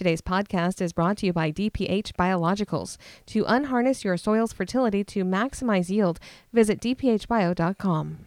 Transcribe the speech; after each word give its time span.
Today's 0.00 0.22
podcast 0.22 0.80
is 0.80 0.94
brought 0.94 1.18
to 1.18 1.26
you 1.26 1.34
by 1.34 1.52
DPH 1.52 2.12
Biologicals. 2.12 2.96
To 3.26 3.44
unharness 3.46 4.02
your 4.02 4.16
soil's 4.16 4.50
fertility 4.50 5.04
to 5.04 5.26
maximize 5.26 5.90
yield, 5.90 6.18
visit 6.54 6.80
dphbio.com. 6.80 8.18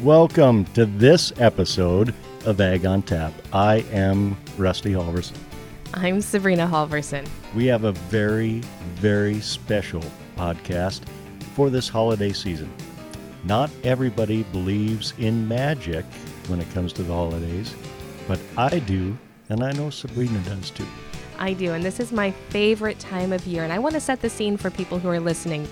Welcome 0.02 0.64
to 0.74 0.86
this 0.86 1.32
episode 1.36 2.12
of 2.44 2.60
Ag 2.60 2.84
on 2.84 3.02
Tap. 3.02 3.32
I 3.52 3.84
am 3.92 4.36
Rusty 4.58 4.90
Halverson. 4.90 5.36
I'm 5.96 6.20
Sabrina 6.20 6.66
Halverson. 6.66 7.24
We 7.54 7.66
have 7.66 7.84
a 7.84 7.92
very, 7.92 8.62
very 8.96 9.40
special 9.40 10.02
podcast 10.36 11.02
for 11.54 11.70
this 11.70 11.88
holiday 11.88 12.32
season. 12.32 12.68
Not 13.44 13.70
everybody 13.84 14.42
believes 14.42 15.14
in 15.18 15.46
magic 15.46 16.04
when 16.48 16.60
it 16.60 16.68
comes 16.74 16.92
to 16.94 17.04
the 17.04 17.12
holidays, 17.12 17.76
but 18.26 18.40
I 18.56 18.80
do, 18.80 19.16
and 19.50 19.62
I 19.62 19.70
know 19.70 19.88
Sabrina 19.88 20.40
does 20.40 20.70
too. 20.70 20.84
I 21.38 21.52
do, 21.52 21.74
and 21.74 21.84
this 21.84 22.00
is 22.00 22.10
my 22.10 22.32
favorite 22.32 22.98
time 22.98 23.32
of 23.32 23.46
year, 23.46 23.62
and 23.62 23.72
I 23.72 23.78
want 23.78 23.94
to 23.94 24.00
set 24.00 24.20
the 24.20 24.30
scene 24.30 24.56
for 24.56 24.70
people 24.70 24.98
who 24.98 25.08
are 25.10 25.20
listening. 25.20 25.68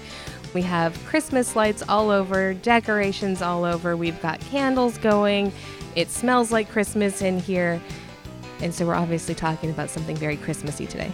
We 0.54 0.62
have 0.62 0.96
Christmas 1.04 1.56
lights 1.56 1.82
all 1.88 2.10
over, 2.10 2.54
decorations 2.54 3.42
all 3.42 3.64
over, 3.64 3.96
we've 3.96 4.22
got 4.22 4.38
candles 4.38 4.98
going, 4.98 5.50
it 5.96 6.10
smells 6.10 6.52
like 6.52 6.70
Christmas 6.70 7.22
in 7.22 7.40
here, 7.40 7.80
and 8.62 8.74
so 8.74 8.86
we're 8.86 8.94
obviously 8.94 9.34
talking 9.34 9.70
about 9.70 9.90
something 9.90 10.16
very 10.16 10.36
Christmassy 10.36 10.86
today. 10.86 11.12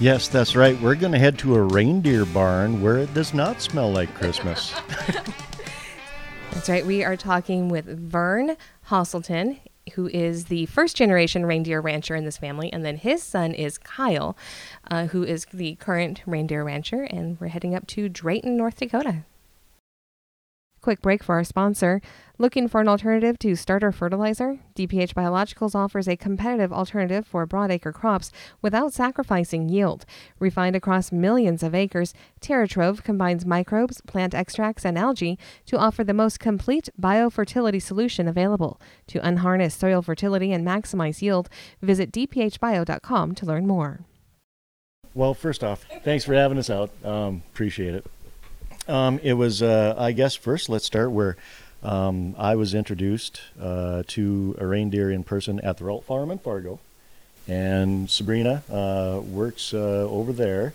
Yes, 0.00 0.28
that's 0.28 0.56
right. 0.56 0.80
We're 0.80 0.94
going 0.94 1.12
to 1.12 1.18
head 1.18 1.38
to 1.40 1.54
a 1.56 1.62
reindeer 1.62 2.24
barn 2.24 2.80
where 2.80 2.98
it 2.98 3.12
does 3.14 3.34
not 3.34 3.60
smell 3.60 3.90
like 3.90 4.12
Christmas. 4.14 4.74
That's 6.52 6.68
right. 6.68 6.86
We 6.86 7.04
are 7.04 7.16
talking 7.16 7.68
with 7.68 7.86
Vern 7.86 8.56
Hosselton, 8.88 9.58
who 9.94 10.08
is 10.08 10.46
the 10.46 10.66
first 10.66 10.96
generation 10.96 11.46
reindeer 11.46 11.80
rancher 11.80 12.14
in 12.14 12.24
this 12.24 12.38
family, 12.38 12.72
and 12.72 12.84
then 12.84 12.96
his 12.96 13.22
son 13.22 13.54
is 13.54 13.78
Kyle, 13.78 14.36
uh, 14.90 15.06
who 15.06 15.22
is 15.22 15.46
the 15.52 15.74
current 15.76 16.22
reindeer 16.26 16.64
rancher, 16.64 17.02
and 17.02 17.38
we're 17.40 17.48
heading 17.48 17.74
up 17.74 17.86
to 17.88 18.08
Drayton, 18.08 18.56
North 18.56 18.76
Dakota. 18.76 19.24
Quick 20.80 21.02
break 21.02 21.22
for 21.22 21.34
our 21.34 21.44
sponsor. 21.44 22.00
Looking 22.38 22.68
for 22.68 22.80
an 22.80 22.86
alternative 22.86 23.36
to 23.40 23.56
starter 23.56 23.90
fertilizer? 23.90 24.60
DPH 24.76 25.12
Biologicals 25.12 25.74
offers 25.74 26.06
a 26.06 26.16
competitive 26.16 26.72
alternative 26.72 27.26
for 27.26 27.46
broadacre 27.48 27.92
crops 27.92 28.30
without 28.62 28.92
sacrificing 28.92 29.68
yield. 29.68 30.06
Refined 30.38 30.76
across 30.76 31.10
millions 31.10 31.64
of 31.64 31.74
acres, 31.74 32.14
TerraTrove 32.40 33.02
combines 33.02 33.44
microbes, 33.44 34.00
plant 34.02 34.34
extracts, 34.34 34.84
and 34.84 34.96
algae 34.96 35.36
to 35.66 35.76
offer 35.76 36.04
the 36.04 36.14
most 36.14 36.38
complete 36.38 36.88
biofertility 37.00 37.82
solution 37.82 38.28
available. 38.28 38.80
To 39.08 39.26
unharness 39.26 39.74
soil 39.74 40.00
fertility 40.00 40.52
and 40.52 40.64
maximize 40.64 41.20
yield, 41.20 41.48
visit 41.82 42.12
dphbio.com 42.12 43.34
to 43.34 43.46
learn 43.46 43.66
more. 43.66 44.00
Well, 45.14 45.34
first 45.34 45.64
off, 45.64 45.84
thanks 46.04 46.24
for 46.24 46.34
having 46.34 46.58
us 46.58 46.70
out. 46.70 46.90
Um, 47.04 47.42
appreciate 47.52 47.94
it. 47.94 48.06
Um, 48.88 49.20
it 49.22 49.34
was, 49.34 49.62
uh, 49.62 49.94
I 49.98 50.12
guess, 50.12 50.34
first 50.34 50.70
let's 50.70 50.86
start 50.86 51.10
where 51.10 51.36
um, 51.82 52.34
I 52.38 52.56
was 52.56 52.74
introduced 52.74 53.42
uh, 53.60 54.02
to 54.08 54.56
a 54.58 54.66
reindeer 54.66 55.10
in 55.10 55.24
person 55.24 55.60
at 55.60 55.76
the 55.76 55.84
Ralt 55.84 56.04
Farm 56.04 56.30
in 56.30 56.38
Fargo. 56.38 56.80
And 57.46 58.08
Sabrina 58.08 58.62
uh, 58.70 59.20
works 59.20 59.74
uh, 59.74 60.06
over 60.08 60.32
there, 60.32 60.72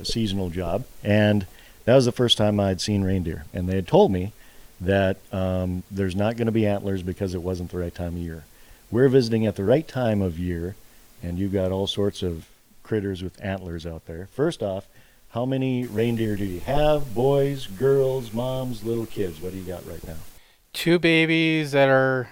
a 0.00 0.04
seasonal 0.04 0.48
job. 0.48 0.84
And 1.04 1.46
that 1.84 1.94
was 1.94 2.06
the 2.06 2.12
first 2.12 2.38
time 2.38 2.58
I'd 2.58 2.80
seen 2.80 3.02
reindeer. 3.02 3.44
And 3.52 3.68
they 3.68 3.76
had 3.76 3.86
told 3.86 4.10
me 4.10 4.32
that 4.80 5.18
um, 5.30 5.82
there's 5.90 6.16
not 6.16 6.36
going 6.36 6.46
to 6.46 6.52
be 6.52 6.66
antlers 6.66 7.02
because 7.02 7.34
it 7.34 7.42
wasn't 7.42 7.70
the 7.70 7.78
right 7.78 7.94
time 7.94 8.16
of 8.16 8.22
year. 8.22 8.44
We're 8.90 9.08
visiting 9.08 9.46
at 9.46 9.56
the 9.56 9.64
right 9.64 9.86
time 9.86 10.22
of 10.22 10.38
year, 10.38 10.74
and 11.22 11.38
you've 11.38 11.52
got 11.52 11.70
all 11.70 11.86
sorts 11.86 12.22
of 12.22 12.46
critters 12.82 13.22
with 13.22 13.42
antlers 13.42 13.86
out 13.86 14.06
there. 14.06 14.28
First 14.32 14.62
off, 14.62 14.86
how 15.32 15.46
many 15.46 15.86
reindeer 15.86 16.36
do 16.36 16.44
you 16.44 16.60
have? 16.60 17.14
Boys, 17.14 17.66
girls, 17.66 18.34
moms, 18.34 18.84
little 18.84 19.06
kids? 19.06 19.40
What 19.40 19.52
do 19.52 19.58
you 19.58 19.64
got 19.64 19.84
right 19.86 20.06
now? 20.06 20.16
Two 20.74 20.98
babies 20.98 21.72
that 21.72 21.88
are 21.88 22.28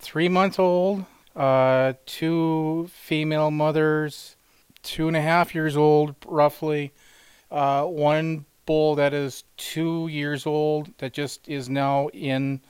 three 0.00 0.28
months 0.28 0.58
old, 0.58 1.06
uh, 1.34 1.94
two 2.04 2.90
female 2.92 3.50
mothers, 3.50 4.36
two 4.82 5.08
and 5.08 5.16
a 5.16 5.22
half 5.22 5.54
years 5.54 5.78
old, 5.78 6.14
roughly, 6.26 6.92
uh, 7.50 7.84
one 7.84 8.44
bull 8.66 8.96
that 8.96 9.14
is 9.14 9.44
two 9.56 10.08
years 10.08 10.44
old 10.46 10.90
that 10.98 11.14
just 11.14 11.48
is 11.48 11.70
now 11.70 12.08
in, 12.08 12.60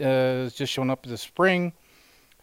uh, 0.00 0.50
just 0.50 0.70
showing 0.70 0.90
up 0.90 1.06
this 1.06 1.22
spring, 1.22 1.72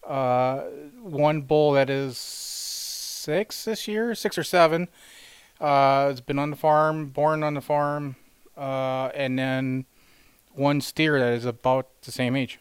uh, 0.08 0.62
one 1.00 1.42
bull 1.42 1.74
that 1.74 1.92
is 1.92 2.18
six 2.18 3.66
this 3.66 3.88
year, 3.88 4.16
six 4.16 4.36
or 4.36 4.44
seven 4.44 4.88
uh, 5.60 6.08
has 6.08 6.22
been 6.22 6.40
on 6.40 6.50
the 6.50 6.56
farm, 6.56 7.08
born 7.08 7.44
on 7.44 7.54
the 7.54 7.62
farm, 7.62 8.16
uh, 8.58 9.08
and 9.14 9.38
then 9.38 9.86
one 10.54 10.82
steer 10.82 11.20
that 11.20 11.34
is 11.34 11.46
about 11.46 12.02
the 12.04 12.12
same 12.12 12.36
age. 12.36 12.60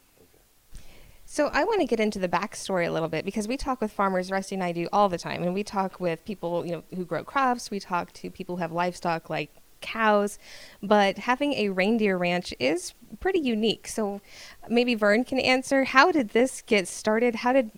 So 1.31 1.51
I 1.53 1.65
want 1.65 1.81
to 1.81 1.87
get 1.87 2.01
into 2.01 2.19
the 2.19 2.29
backstory 2.29 2.87
a 2.87 2.91
little 2.91 3.09
bit 3.09 3.25
because 3.25 3.47
we 3.47 3.59
talk 3.59 3.83
with 3.83 3.93
farmers, 3.93 4.31
Rusty 4.31 4.55
and 4.55 4.65
I 4.65 4.73
do 4.73 4.89
all 4.93 5.11
the 5.11 5.19
time, 5.19 5.43
and 5.43 5.53
we 5.53 5.63
talk 5.63 6.01
with 6.01 6.25
people 6.25 6.65
you 6.65 6.73
know 6.73 6.85
who 6.97 7.05
grow 7.05 7.23
crops. 7.23 7.71
We 7.71 7.81
talk 7.81 8.13
to 8.15 8.31
people 8.31 8.57
who 8.57 8.63
have 8.63 8.73
livestock 8.73 9.29
like 9.29 9.51
cows, 9.83 10.39
but 10.83 11.19
having 11.19 11.53
a 11.53 11.69
reindeer 11.69 12.17
ranch 12.17 12.55
is 12.59 12.95
pretty 13.21 13.41
unique. 13.41 13.89
So 13.89 14.23
maybe 14.71 14.95
Vern 14.95 15.23
can 15.23 15.39
answer: 15.39 15.85
How 15.85 16.11
did 16.11 16.31
this 16.31 16.63
get 16.63 16.89
started? 16.89 17.35
How 17.37 17.53
did 17.53 17.73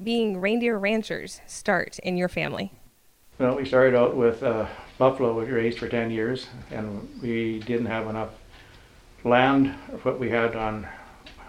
being 0.00 0.40
reindeer 0.40 0.78
ranchers 0.78 1.40
start 1.46 1.98
in 2.00 2.16
your 2.16 2.28
family? 2.28 2.72
Well, 3.38 3.56
we 3.56 3.64
started 3.64 3.96
out 3.96 4.14
with 4.14 4.42
uh, 4.42 4.66
buffalo 4.98 5.36
we 5.38 5.50
raised 5.50 5.78
for 5.78 5.88
10 5.88 6.10
years, 6.10 6.48
and 6.70 7.08
we 7.22 7.60
didn't 7.60 7.86
have 7.86 8.06
enough 8.06 8.28
land 9.24 9.68
what 10.02 10.20
we 10.20 10.28
had 10.28 10.54
on 10.54 10.86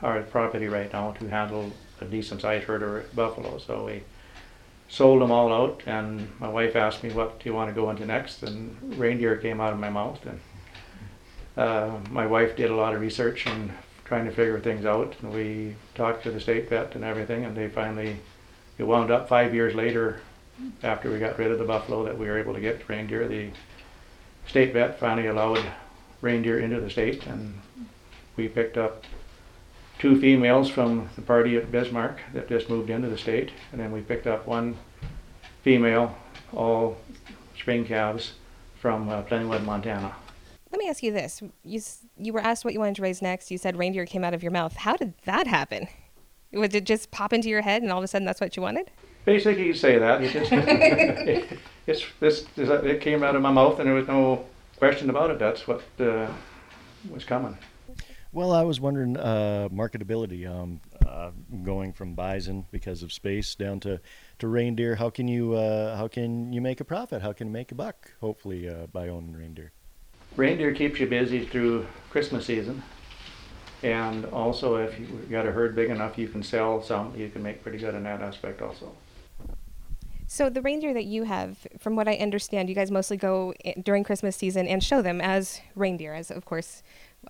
our 0.02 0.22
property 0.22 0.68
right 0.68 0.92
now 0.94 1.12
to 1.12 1.28
handle 1.28 1.72
a 2.00 2.06
decent 2.06 2.42
sized 2.42 2.64
herd 2.64 2.84
of 2.84 3.16
buffalo. 3.16 3.58
So 3.58 3.86
we 3.86 4.04
sold 4.88 5.22
them 5.22 5.30
all 5.30 5.52
out, 5.52 5.84
and 5.86 6.30
my 6.40 6.48
wife 6.48 6.78
asked 6.78 7.04
me, 7.04 7.12
"What 7.12 7.40
do 7.40 7.50
you 7.50 7.54
want 7.54 7.70
to 7.70 7.76
go 7.76 7.90
into 7.90 8.06
next?" 8.06 8.44
And 8.44 8.98
reindeer 8.98 9.36
came 9.36 9.60
out 9.60 9.74
of 9.74 9.80
my 9.80 9.90
mouth, 9.90 10.26
and 10.26 10.40
uh, 11.58 12.00
my 12.10 12.26
wife 12.26 12.56
did 12.56 12.72
a 12.72 12.76
lot 12.76 12.96
of 12.96 13.02
research 13.02 13.46
and 13.46 13.72
trying 14.06 14.24
to 14.24 14.32
figure 14.32 14.60
things 14.60 14.86
out. 14.86 15.16
And 15.22 15.34
we 15.34 15.76
talked 15.96 16.24
to 16.24 16.32
the 16.32 16.40
state 16.40 16.70
vet 16.70 16.96
and 16.96 17.04
everything, 17.04 17.44
and 17.44 17.58
they 17.58 17.68
finally 17.68 18.20
it 18.78 18.84
wound 18.84 19.12
up 19.12 19.28
five 19.28 19.54
years 19.54 19.76
later 19.76 20.22
after 20.84 21.12
we 21.12 21.20
got 21.20 21.38
rid 21.38 21.52
of 21.52 21.60
the 21.60 21.66
buffalo 21.66 22.04
that 22.06 22.18
we 22.18 22.28
were 22.28 22.38
able 22.38 22.54
to 22.54 22.60
get 22.60 22.88
reindeer. 22.88 23.28
The 23.28 23.50
state 24.48 24.74
vet 24.74 25.00
finally 25.00 25.28
allowed 25.28 25.66
reindeer 26.22 26.60
into 26.60 26.80
the 26.80 26.90
state, 26.90 27.26
and 27.28 27.60
we 28.36 28.48
picked 28.48 28.78
up 28.78 29.04
two 30.00 30.20
females 30.20 30.70
from 30.70 31.10
the 31.16 31.22
party 31.22 31.56
at 31.58 31.72
Bismarck 31.72 32.20
that 32.34 32.50
just 32.50 32.70
moved 32.70 32.90
into 32.90 33.10
the 33.10 33.18
state, 33.18 33.52
and 33.72 33.80
then 33.80 33.92
we 33.92 34.02
picked 34.02 34.28
up 34.28 34.48
one 34.48 34.78
female, 35.64 36.16
all 36.54 36.98
spring 37.58 37.86
calves 37.86 38.34
from 38.80 39.10
uh, 39.10 39.24
Plentywood, 39.24 39.64
Montana. 39.64 40.14
Let 40.72 40.80
me 40.80 40.90
ask 40.90 41.04
you 41.04 41.12
this: 41.12 41.42
you 41.64 41.82
you 42.18 42.34
were 42.34 42.40
asked 42.40 42.66
what 42.66 42.74
you 42.74 42.80
wanted 42.80 42.96
to 42.96 43.02
raise 43.02 43.22
next. 43.22 43.52
You 43.52 43.58
said 43.58 43.78
reindeer 43.78 44.06
came 44.06 44.24
out 44.24 44.34
of 44.34 44.42
your 44.42 44.52
mouth. 44.52 44.76
How 44.76 44.96
did 44.96 45.14
that 45.26 45.48
happen? 45.48 45.88
Did 46.52 46.76
it 46.76 46.84
just 46.84 47.12
pop 47.12 47.32
into 47.32 47.48
your 47.48 47.62
head, 47.62 47.82
and 47.82 47.92
all 47.92 48.00
of 48.00 48.04
a 48.04 48.08
sudden 48.08 48.26
that's 48.26 48.42
what 48.42 48.58
you 48.58 48.64
wanted? 48.64 48.92
Basically, 49.26 49.68
you 49.68 49.74
say 49.74 49.98
that. 49.98 50.22
It 50.24 50.32
just 50.32 50.52
it, 50.52 51.60
it's 51.88 52.06
this 52.20 52.46
it 52.58 53.02
came 53.02 53.24
out 53.24 53.36
of 53.36 53.42
my 53.42 53.52
mouth, 53.52 53.80
and 53.80 53.88
there 53.88 53.96
was 53.96 54.08
no 54.08 54.46
question 54.78 55.10
about 55.10 55.32
it. 55.32 55.40
That's 55.40 55.68
what 55.68 55.84
uh, 56.00 56.28
was 57.10 57.24
coming. 57.24 57.58
Well, 58.34 58.52
I 58.52 58.64
was 58.64 58.82
wondering 58.82 59.16
uh, 59.16 59.70
marketability, 59.72 60.50
um, 60.50 60.82
uh, 61.06 61.30
going 61.64 61.94
from 61.94 62.16
bison 62.16 62.66
because 62.72 63.04
of 63.04 63.14
space 63.14 63.54
down 63.54 63.80
to, 63.82 64.02
to 64.40 64.48
reindeer. 64.48 64.96
How 64.96 65.12
can 65.12 65.28
you 65.28 65.54
uh, 65.54 65.96
how 65.96 66.08
can 66.08 66.52
you 66.52 66.60
make 66.60 66.82
a 66.82 66.84
profit? 66.84 67.22
How 67.22 67.32
can 67.32 67.48
you 67.48 67.54
make 67.54 67.72
a 67.72 67.76
buck? 67.76 68.12
Hopefully, 68.22 68.68
uh, 68.68 68.88
by 68.88 69.10
owning 69.10 69.34
reindeer. 69.34 69.72
Reindeer 70.36 70.74
keeps 70.74 71.00
you 71.00 71.06
busy 71.06 71.46
through 71.46 71.86
Christmas 72.10 72.48
season, 72.48 72.82
and 73.84 74.26
also 74.26 74.78
if 74.78 75.00
you 75.00 75.06
got 75.30 75.46
a 75.46 75.52
herd 75.52 75.76
big 75.76 75.92
enough, 75.92 76.18
you 76.18 76.28
can 76.28 76.42
sell 76.42 76.82
some. 76.82 77.14
You 77.16 77.30
can 77.30 77.44
make 77.44 77.62
pretty 77.62 77.78
good 77.78 77.94
in 77.94 78.02
that 78.04 78.22
aspect 78.22 78.64
also. 78.64 78.94
So 80.34 80.50
the 80.50 80.64
reindeer 80.64 80.96
that 80.96 81.06
you 81.06 81.26
have, 81.26 81.60
from 81.78 81.96
what 81.96 82.08
I 82.08 82.16
understand, 82.16 82.68
you 82.68 82.74
guys 82.74 82.90
mostly 82.90 83.18
go 83.18 83.54
during 83.84 84.04
Christmas 84.04 84.36
season 84.36 84.68
and 84.68 84.84
show 84.84 85.00
them 85.00 85.22
as 85.22 85.62
reindeer, 85.76 86.16
as 86.16 86.32
of 86.32 86.44
course 86.44 86.82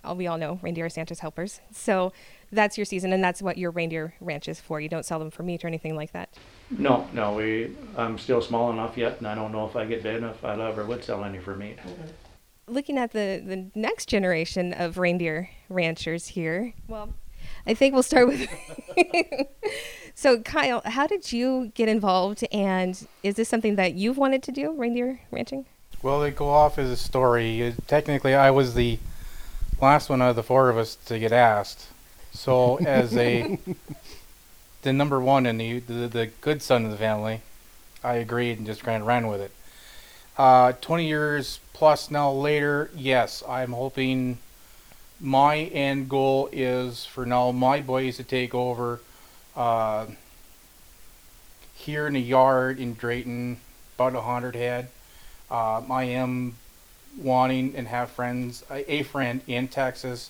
well, 0.06 0.16
we 0.16 0.26
all 0.26 0.38
know 0.38 0.58
reindeer 0.62 0.86
are 0.86 0.90
Santa's 0.90 1.20
helpers. 1.20 1.60
So 1.74 2.14
that's 2.50 2.78
your 2.78 2.86
season, 2.86 3.12
and 3.12 3.22
that's 3.22 3.42
what 3.42 3.58
your 3.58 3.72
reindeer 3.72 4.14
ranch 4.22 4.48
is 4.48 4.62
for. 4.62 4.80
You 4.80 4.88
don't 4.88 5.06
sell 5.06 5.20
them 5.20 5.32
for 5.32 5.44
meat 5.44 5.66
or 5.66 5.68
anything 5.68 5.98
like 5.98 6.14
that. 6.14 6.30
No, 6.72 7.06
no, 7.12 7.34
we, 7.34 7.76
I'm 7.98 8.18
still 8.18 8.42
small 8.42 8.72
enough 8.72 8.98
yet, 8.98 9.18
and 9.18 9.28
I 9.28 9.36
don't 9.36 9.52
know 9.52 9.68
if 9.68 9.76
I 9.76 9.84
get 9.84 10.02
big 10.02 10.16
enough, 10.16 10.42
I 10.42 10.54
ever 10.54 10.86
would 10.86 11.04
sell 11.04 11.26
any 11.26 11.40
for 11.40 11.58
meat. 11.58 11.80
Looking 12.68 12.98
at 12.98 13.12
the, 13.12 13.44
the 13.46 13.70
next 13.78 14.08
generation 14.08 14.72
of 14.72 14.98
reindeer 14.98 15.50
ranchers 15.68 16.28
here, 16.28 16.74
well, 16.88 17.14
I 17.66 17.74
think 17.74 17.94
we'll 17.94 18.04
start 18.04 18.28
with. 18.28 18.50
so, 20.16 20.40
Kyle, 20.42 20.82
how 20.86 21.08
did 21.08 21.32
you 21.32 21.72
get 21.76 21.88
involved, 21.88 22.46
and 22.52 23.08
is 23.24 23.36
this 23.36 23.48
something 23.48 23.76
that 23.76 23.94
you've 23.94 24.18
wanted 24.18 24.44
to 24.44 24.52
do, 24.52 24.74
reindeer 24.74 25.22
ranching? 25.32 25.66
Well, 26.02 26.20
they 26.20 26.32
go 26.32 26.50
off 26.50 26.78
as 26.78 26.90
a 26.90 26.98
story. 26.98 27.66
Uh, 27.66 27.72
Technically, 27.88 28.36
I 28.36 28.52
was 28.52 28.74
the 28.74 29.00
last 29.82 30.10
one 30.10 30.22
out 30.22 30.32
of 30.32 30.36
the 30.36 30.44
four 30.44 30.70
of 30.70 30.78
us 30.78 30.96
to 31.06 31.18
get 31.18 31.32
asked. 31.32 31.88
So, 32.34 32.78
as 32.80 33.16
a 33.16 33.58
the 34.82 34.92
number 34.92 35.20
one 35.20 35.46
and 35.46 35.60
the, 35.60 35.80
the 35.80 36.08
the 36.08 36.26
good 36.42 36.62
son 36.62 36.84
of 36.84 36.92
the 36.92 36.98
family, 36.98 37.42
I 38.04 38.16
agreed 38.16 38.58
and 38.58 38.68
just 38.68 38.84
kind 38.84 39.02
of 39.02 39.08
ran 39.08 39.28
with 39.28 39.40
it. 39.40 39.52
Uh, 40.38 40.74
20 40.82 41.08
years 41.08 41.60
plus 41.74 42.10
now 42.10 42.32
later, 42.32 42.90
yes, 42.96 43.44
I'm 43.48 43.72
hoping 43.72 44.40
my 45.24 45.56
end 45.56 46.10
goal 46.10 46.50
is 46.52 47.06
for 47.06 47.26
now 47.26 47.50
my 47.52 47.80
boys 47.80 48.18
to 48.18 48.24
take 48.24 48.54
over 48.54 49.00
uh, 49.56 50.06
here 51.74 52.06
in 52.06 52.14
the 52.14 52.22
yard 52.22 52.78
in 52.78 52.94
Drayton, 52.94 53.58
about 53.96 54.16
a 54.16 54.22
hundred 54.22 54.56
head. 54.56 54.90
Um, 55.50 55.90
I 55.90 56.04
am 56.04 56.56
wanting 57.18 57.74
and 57.76 57.88
have 57.88 58.12
friends, 58.12 58.66
a, 58.70 59.04
friend 59.04 59.40
in 59.48 59.70
Texas 59.70 60.30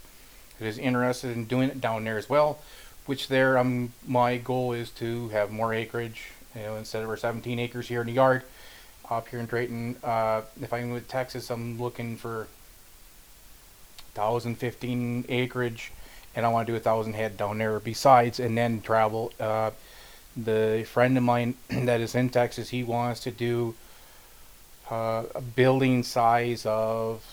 who 0.60 0.66
is 0.66 0.78
interested 0.78 1.36
in 1.36 1.46
doing 1.46 1.70
it 1.70 1.82
down 1.82 2.04
there 2.04 2.20
as 2.20 2.30
well. 2.30 2.60
Which 3.08 3.30
there, 3.30 3.58
um, 3.58 3.94
my 4.08 4.38
goal 4.38 4.74
is 4.74 4.92
to 4.92 5.30
have 5.30 5.52
more 5.52 5.74
acreage. 5.74 6.30
You 6.56 6.62
know, 6.62 6.76
instead 6.76 7.02
of 7.02 7.10
our 7.10 7.18
17 7.18 7.58
acres 7.58 7.88
here 7.88 8.02
in 8.02 8.08
the 8.08 8.14
yard, 8.14 8.44
up 9.10 9.28
here 9.28 9.40
in 9.40 9.48
Drayton. 9.48 9.96
Uh, 10.04 10.44
if 10.62 10.72
I'm 10.72 10.92
with 10.92 11.08
Texas, 11.08 11.50
I'm 11.50 11.82
looking 11.82 12.16
for 12.16 12.48
1,000, 14.16 14.56
15 14.56 15.26
acreage, 15.30 15.92
and 16.36 16.46
I 16.46 16.50
want 16.50 16.68
to 16.68 16.74
do 16.74 16.78
a 16.78 16.80
thousand 16.80 17.14
head 17.14 17.38
down 17.38 17.58
there 17.58 17.80
besides, 17.80 18.40
and 18.40 18.58
then 18.58 18.82
travel. 18.82 19.32
Uh, 19.40 19.72
the 20.36 20.86
friend 20.92 21.18
of 21.18 21.24
mine 21.24 21.56
that 21.70 22.02
is 22.02 22.16
in 22.16 22.30
Texas, 22.30 22.70
he 22.70 22.84
wants 22.84 23.20
to 23.22 23.32
do 23.32 23.76
uh, 24.92 25.24
a 25.36 25.42
building 25.42 26.04
size 26.04 26.66
of 26.66 27.24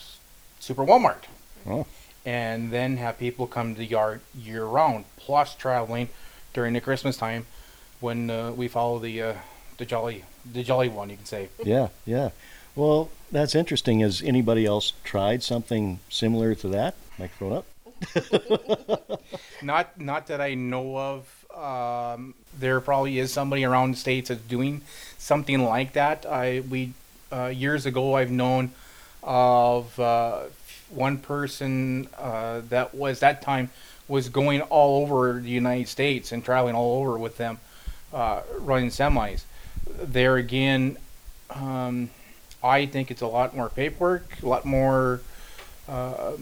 Super 0.59 0.85
Walmart, 0.85 1.25
Oh. 1.69 1.87
and 2.25 2.71
then 2.71 2.97
have 2.97 3.19
people 3.19 3.47
come 3.47 3.75
to 3.75 3.79
the 3.79 3.87
yard 3.87 4.21
year 4.35 4.65
round, 4.65 5.05
plus 5.17 5.55
traveling 5.55 6.09
during 6.53 6.73
the 6.75 6.81
Christmas 6.81 7.17
time 7.17 7.47
when 8.01 8.31
uh, 8.31 8.53
we 8.53 8.69
follow 8.69 8.99
the 8.99 9.21
uh, 9.23 9.35
the 9.79 9.85
jolly 9.85 10.25
the 10.51 10.63
jolly 10.63 10.89
one, 10.89 11.11
you 11.11 11.17
can 11.17 11.27
say. 11.27 11.49
Yeah, 11.63 11.89
yeah. 12.07 12.31
Well, 12.81 13.11
that's 13.31 13.55
interesting. 13.55 14.01
Has 14.01 14.23
anybody 14.23 14.65
else 14.65 14.95
tried 15.05 15.43
something 15.43 16.01
similar 16.09 16.55
to 16.55 16.69
that? 16.69 16.95
Microphone 17.19 17.59
up. 17.59 19.23
Not 19.63 20.01
not 20.01 20.29
that 20.29 20.41
I 20.41 20.55
know 20.55 20.97
of. 20.97 21.45
Um, 21.55 22.33
there 22.59 22.81
probably 22.81 23.19
is 23.19 23.31
somebody 23.31 23.67
around 23.67 23.91
the 23.91 23.97
states 23.99 24.31
that's 24.31 24.41
doing 24.41 24.81
something 25.19 25.63
like 25.63 25.93
that. 25.93 26.25
I 26.25 26.61
we 26.61 26.95
uh, 27.31 27.49
years 27.49 27.85
ago 27.85 28.15
I've 28.15 28.31
known 28.31 28.71
of 29.23 30.01
uh, 30.01 30.45
one 30.89 31.19
person 31.19 32.09
uh, 32.17 32.63
that 32.71 32.95
was 32.95 33.21
that 33.21 33.43
time 33.43 33.69
was 34.09 34.31
going 34.31 34.63
all 34.63 35.03
over 35.03 35.39
the 35.39 35.51
United 35.51 35.89
States 35.89 36.33
and 36.33 36.43
traveling 36.43 36.75
all 36.75 37.03
over 37.03 37.19
with 37.19 37.37
them, 37.37 37.59
uh, 38.15 38.41
running 38.57 38.89
semis. 38.89 39.43
There 40.03 40.37
again, 40.39 40.97
um, 41.51 42.09
I 42.63 42.87
think 42.87 43.11
it's 43.11 43.23
a 43.23 43.27
lot 43.27 43.57
more 43.57 43.69
paperwork, 43.69 44.43
a 44.43 44.47
lot 44.47 44.65
more. 44.65 45.21
Uh, 45.89 46.33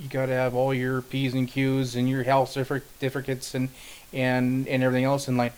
you 0.00 0.08
got 0.08 0.26
to 0.26 0.32
have 0.32 0.54
all 0.54 0.74
your 0.74 1.02
P's 1.02 1.34
and 1.34 1.48
Q's 1.48 1.96
and 1.96 2.08
your 2.08 2.22
health 2.22 2.50
certificates 2.50 3.54
and 3.54 3.68
and 4.12 4.66
and 4.68 4.82
everything 4.82 5.04
else 5.04 5.28
in 5.28 5.36
line. 5.36 5.52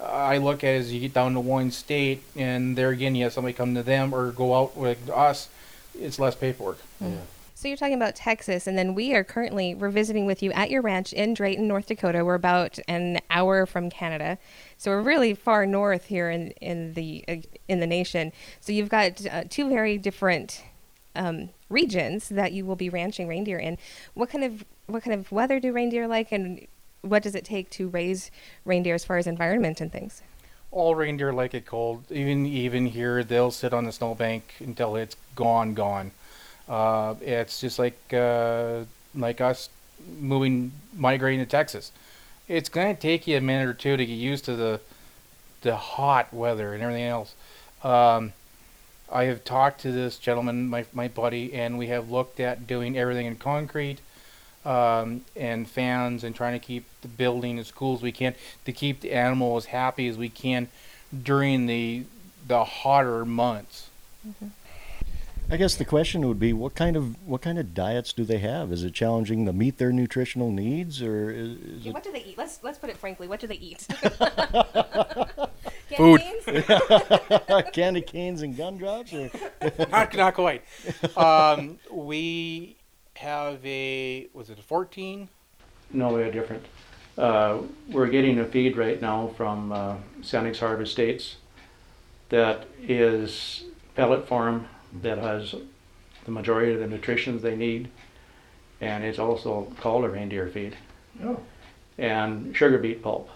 I 0.00 0.38
look 0.38 0.64
at 0.64 0.74
it 0.74 0.78
as 0.78 0.92
you 0.92 1.00
get 1.00 1.12
down 1.12 1.34
to 1.34 1.40
one 1.40 1.70
state, 1.70 2.22
and 2.34 2.76
there 2.76 2.88
again, 2.90 3.14
you 3.14 3.24
have 3.24 3.32
somebody 3.32 3.52
come 3.52 3.74
to 3.74 3.82
them 3.82 4.14
or 4.14 4.32
go 4.32 4.54
out 4.54 4.76
with 4.76 5.10
us. 5.10 5.48
It's 5.98 6.18
less 6.18 6.34
paperwork. 6.34 6.78
So 7.62 7.68
you're 7.68 7.76
talking 7.76 7.94
about 7.94 8.16
Texas, 8.16 8.66
and 8.66 8.76
then 8.76 8.92
we 8.92 9.14
are 9.14 9.22
currently 9.22 9.72
we're 9.76 9.90
visiting 9.90 10.26
with 10.26 10.42
you 10.42 10.50
at 10.50 10.68
your 10.68 10.82
ranch 10.82 11.12
in 11.12 11.32
Drayton, 11.32 11.68
North 11.68 11.86
Dakota. 11.86 12.24
We're 12.24 12.34
about 12.34 12.80
an 12.88 13.20
hour 13.30 13.66
from 13.66 13.88
Canada, 13.88 14.36
so 14.78 14.90
we're 14.90 15.02
really 15.02 15.32
far 15.32 15.64
north 15.64 16.06
here 16.06 16.28
in 16.28 16.50
in 16.60 16.94
the 16.94 17.24
uh, 17.28 17.36
in 17.68 17.78
the 17.78 17.86
nation. 17.86 18.32
So 18.58 18.72
you've 18.72 18.88
got 18.88 19.24
uh, 19.26 19.44
two 19.48 19.68
very 19.68 19.96
different 19.96 20.64
um, 21.14 21.50
regions 21.68 22.30
that 22.30 22.50
you 22.50 22.66
will 22.66 22.74
be 22.74 22.88
ranching 22.88 23.28
reindeer 23.28 23.58
in. 23.58 23.78
What 24.14 24.28
kind 24.28 24.42
of 24.42 24.64
what 24.88 25.04
kind 25.04 25.14
of 25.14 25.30
weather 25.30 25.60
do 25.60 25.72
reindeer 25.72 26.08
like, 26.08 26.32
and 26.32 26.66
what 27.02 27.22
does 27.22 27.36
it 27.36 27.44
take 27.44 27.70
to 27.70 27.86
raise 27.86 28.32
reindeer 28.64 28.96
as 28.96 29.04
far 29.04 29.18
as 29.18 29.28
environment 29.28 29.80
and 29.80 29.92
things? 29.92 30.20
All 30.72 30.96
reindeer 30.96 31.32
like 31.32 31.54
it 31.54 31.64
cold. 31.64 32.10
Even 32.10 32.44
even 32.44 32.86
here, 32.86 33.22
they'll 33.22 33.52
sit 33.52 33.72
on 33.72 33.84
the 33.84 33.92
snowbank 33.92 34.54
until 34.58 34.96
it's 34.96 35.14
gone, 35.36 35.74
gone. 35.74 36.10
Uh, 36.72 37.16
it's 37.20 37.60
just 37.60 37.78
like 37.78 37.98
uh, 38.14 38.84
like 39.14 39.42
us 39.42 39.68
moving, 40.18 40.72
migrating 40.96 41.40
to 41.40 41.44
Texas. 41.44 41.92
It's 42.48 42.70
gonna 42.70 42.94
take 42.94 43.26
you 43.26 43.36
a 43.36 43.42
minute 43.42 43.68
or 43.68 43.74
two 43.74 43.98
to 43.98 44.06
get 44.06 44.14
used 44.14 44.46
to 44.46 44.56
the 44.56 44.80
the 45.60 45.76
hot 45.76 46.32
weather 46.32 46.72
and 46.72 46.82
everything 46.82 47.04
else. 47.04 47.34
Um, 47.84 48.32
I 49.12 49.24
have 49.24 49.44
talked 49.44 49.82
to 49.82 49.92
this 49.92 50.16
gentleman, 50.16 50.66
my 50.66 50.86
my 50.94 51.08
buddy, 51.08 51.52
and 51.52 51.76
we 51.76 51.88
have 51.88 52.10
looked 52.10 52.40
at 52.40 52.66
doing 52.66 52.96
everything 52.96 53.26
in 53.26 53.36
concrete 53.36 54.00
um, 54.64 55.26
and 55.36 55.68
fans 55.68 56.24
and 56.24 56.34
trying 56.34 56.58
to 56.58 56.66
keep 56.66 56.86
the 57.02 57.08
building 57.08 57.58
as 57.58 57.70
cool 57.70 57.96
as 57.96 58.00
we 58.00 58.12
can 58.12 58.34
to 58.64 58.72
keep 58.72 59.02
the 59.02 59.12
animal 59.12 59.58
as 59.58 59.66
happy 59.66 60.08
as 60.08 60.16
we 60.16 60.30
can 60.30 60.68
during 61.22 61.66
the 61.66 62.04
the 62.48 62.64
hotter 62.64 63.26
months. 63.26 63.90
I 65.52 65.58
guess 65.58 65.74
the 65.74 65.84
question 65.84 66.26
would 66.26 66.38
be, 66.40 66.54
what 66.54 66.74
kind 66.74 66.96
of 66.96 67.14
what 67.28 67.42
kind 67.42 67.58
of 67.58 67.74
diets 67.74 68.14
do 68.14 68.24
they 68.24 68.38
have? 68.38 68.72
Is 68.72 68.84
it 68.84 68.94
challenging 68.94 69.44
to 69.44 69.52
meet 69.52 69.76
their 69.76 69.92
nutritional 69.92 70.50
needs, 70.50 71.02
or 71.02 71.30
is, 71.30 71.58
is 71.58 71.86
it? 71.86 71.92
what 71.92 72.02
do 72.02 72.10
they 72.10 72.24
eat? 72.24 72.38
Let's 72.38 72.60
let's 72.62 72.78
put 72.78 72.88
it 72.88 72.96
frankly. 72.96 73.28
What 73.28 73.38
do 73.38 73.46
they 73.46 73.56
eat? 73.56 73.82
Food. 75.94 76.22
candy 77.74 78.00
canes 78.00 78.40
and 78.40 78.56
gumdrops? 78.56 79.12
Or 79.12 79.30
not 79.90 80.16
not 80.16 80.32
quite. 80.32 80.64
Um, 81.18 81.78
we 81.90 82.78
have 83.16 83.60
a 83.66 84.28
was 84.32 84.48
it 84.48 84.58
a 84.58 84.62
14? 84.62 85.28
No, 85.92 86.14
we 86.14 86.22
are 86.22 86.32
different. 86.32 86.64
Uh, 87.18 87.58
we're 87.88 88.06
getting 88.06 88.38
a 88.38 88.46
feed 88.46 88.78
right 88.78 89.02
now 89.02 89.34
from 89.36 89.70
uh, 89.70 89.96
Cenex 90.22 90.60
Harvest 90.60 90.92
States 90.92 91.36
that 92.30 92.66
is 92.80 93.64
pellet 93.94 94.26
form 94.26 94.66
that 95.00 95.18
has 95.18 95.54
the 96.24 96.30
majority 96.30 96.72
of 96.72 96.80
the 96.80 96.86
nutrition 96.86 97.40
they 97.40 97.56
need, 97.56 97.88
and 98.80 99.04
it's 99.04 99.18
also 99.18 99.72
called 99.80 100.04
a 100.04 100.08
reindeer 100.08 100.48
feed. 100.48 100.76
Oh. 101.22 101.40
And 101.98 102.54
sugar 102.56 102.78
beet 102.78 103.02
pulp 103.02 103.30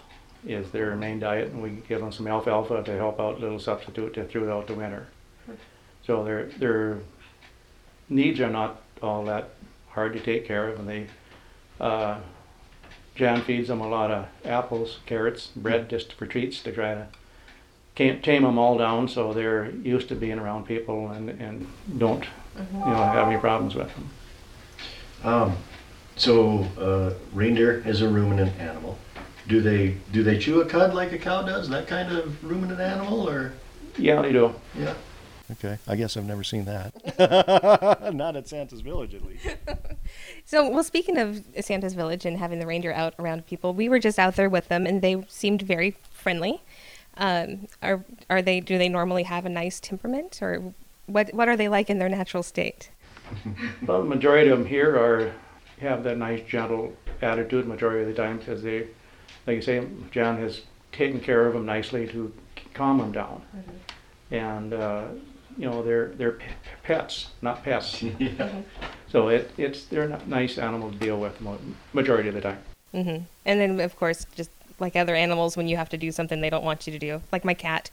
is 0.45 0.71
their 0.71 0.95
main 0.95 1.19
diet, 1.19 1.51
and 1.51 1.61
we 1.61 1.81
give 1.87 1.99
them 1.99 2.11
some 2.11 2.27
alfalfa 2.27 2.83
to 2.83 2.97
help 2.97 3.19
out, 3.19 3.39
little 3.39 3.59
substitute 3.59 4.13
to 4.13 4.25
throughout 4.25 4.67
the 4.67 4.73
winter. 4.73 5.07
So 6.05 6.23
their 6.23 6.45
their 6.45 6.99
needs 8.07 8.39
are 8.39 8.49
not 8.49 8.81
all 9.01 9.25
that 9.25 9.49
hard 9.89 10.13
to 10.13 10.19
take 10.19 10.45
care 10.45 10.69
of, 10.69 10.79
and 10.79 10.87
they 10.87 11.07
uh, 11.79 12.19
Jan 13.15 13.41
feeds 13.41 13.67
them 13.67 13.81
a 13.81 13.87
lot 13.87 14.11
of 14.11 14.27
apples, 14.45 14.99
carrots, 15.05 15.47
bread 15.55 15.89
just 15.89 16.13
for 16.13 16.25
treats 16.25 16.61
to 16.63 16.71
try 16.71 16.93
to 16.93 17.07
can't 17.97 18.23
tame 18.23 18.43
them 18.43 18.59
all 18.59 18.77
down 18.77 19.07
so 19.07 19.33
they're 19.33 19.71
used 19.71 20.07
to 20.09 20.15
being 20.15 20.37
around 20.37 20.67
people 20.67 21.09
and, 21.09 21.29
and 21.41 21.65
don't 21.97 22.23
you 22.55 22.79
know 22.79 22.95
have 22.95 23.27
any 23.27 23.39
problems 23.39 23.73
with 23.73 23.89
them. 23.95 24.09
Um, 25.23 25.57
so 26.15 26.59
uh, 26.79 27.13
reindeer 27.33 27.81
is 27.87 28.01
a 28.03 28.07
ruminant 28.07 28.55
animal. 28.59 28.99
Do 29.47 29.61
they 29.61 29.97
do 30.11 30.21
they 30.23 30.37
chew 30.37 30.61
a 30.61 30.65
cud 30.65 30.93
like 30.93 31.11
a 31.11 31.17
cow 31.17 31.41
does? 31.41 31.69
That 31.69 31.87
kind 31.87 32.11
of 32.15 32.43
ruminant 32.43 32.79
animal, 32.79 33.27
or 33.27 33.53
Yeah, 33.97 34.21
they 34.21 34.31
do. 34.31 34.53
yeah. 34.77 34.93
Okay, 35.49 35.77
I 35.87 35.95
guess 35.95 36.17
I've 36.17 36.25
never 36.25 36.43
seen 36.43 36.65
that. 36.65 36.93
Not 38.13 38.35
at 38.35 38.47
Santa's 38.47 38.81
Village, 38.81 39.15
at 39.15 39.23
least. 39.25 39.47
So, 40.45 40.69
well, 40.69 40.83
speaking 40.85 41.17
of 41.17 41.43
Santa's 41.59 41.93
Village 41.93 42.25
and 42.25 42.37
having 42.37 42.59
the 42.59 42.65
reindeer 42.65 42.93
out 42.93 43.13
around 43.19 43.45
people, 43.45 43.73
we 43.73 43.89
were 43.89 43.99
just 43.99 44.17
out 44.17 44.35
there 44.37 44.49
with 44.49 44.69
them, 44.69 44.85
and 44.87 45.01
they 45.01 45.25
seemed 45.27 45.61
very 45.61 45.97
friendly. 46.13 46.61
Um, 47.17 47.67
are 47.81 48.03
are 48.29 48.41
they? 48.41 48.59
Do 48.59 48.77
they 48.77 48.89
normally 48.89 49.23
have 49.23 49.45
a 49.45 49.49
nice 49.49 49.79
temperament, 49.79 50.39
or 50.41 50.73
what? 51.07 51.33
What 51.33 51.47
are 51.49 51.57
they 51.57 51.67
like 51.67 51.89
in 51.89 51.99
their 51.99 52.09
natural 52.09 52.43
state? 52.43 52.89
Well, 53.85 53.99
the 54.03 54.07
majority 54.07 54.49
of 54.49 54.57
them 54.57 54.67
here 54.67 54.95
are 54.95 55.33
have 55.81 56.03
that 56.03 56.17
nice 56.17 56.41
gentle 56.47 56.93
attitude 57.21 57.67
majority 57.67 58.01
of 58.01 58.07
the 58.07 58.13
time 58.13 58.37
because 58.39 58.63
they, 58.63 58.87
like 59.45 59.55
you 59.57 59.61
say, 59.61 59.85
John 60.11 60.37
has 60.37 60.61
taken 60.91 61.19
care 61.19 61.45
of 61.45 61.53
them 61.53 61.65
nicely 61.65 62.07
to 62.07 62.33
calm 62.73 62.97
them 62.99 63.11
down. 63.11 63.41
And, 64.31 64.73
uh, 64.73 65.07
you 65.57 65.69
know, 65.69 65.83
they're, 65.83 66.09
they're 66.09 66.33
pe- 66.33 66.45
pets, 66.83 67.27
not 67.41 67.63
pests. 67.63 68.03
So 69.09 69.29
it, 69.29 69.51
it's, 69.57 69.85
they're 69.85 70.03
a 70.03 70.21
nice 70.27 70.57
animal 70.57 70.91
to 70.91 70.97
deal 70.97 71.17
with 71.17 71.39
mo- 71.39 71.59
majority 71.93 72.27
of 72.27 72.35
the 72.35 72.41
time. 72.41 72.59
hmm 72.91 73.17
And 73.45 73.61
then, 73.61 73.79
of 73.79 73.95
course, 73.95 74.25
just 74.35 74.51
like 74.79 74.95
other 74.95 75.15
animals, 75.15 75.57
when 75.57 75.67
you 75.67 75.77
have 75.77 75.89
to 75.89 75.97
do 75.97 76.11
something 76.11 76.41
they 76.41 76.49
don't 76.49 76.63
want 76.63 76.87
you 76.87 76.93
to 76.93 76.99
do, 76.99 77.21
like 77.31 77.45
my 77.45 77.53
cat. 77.53 77.89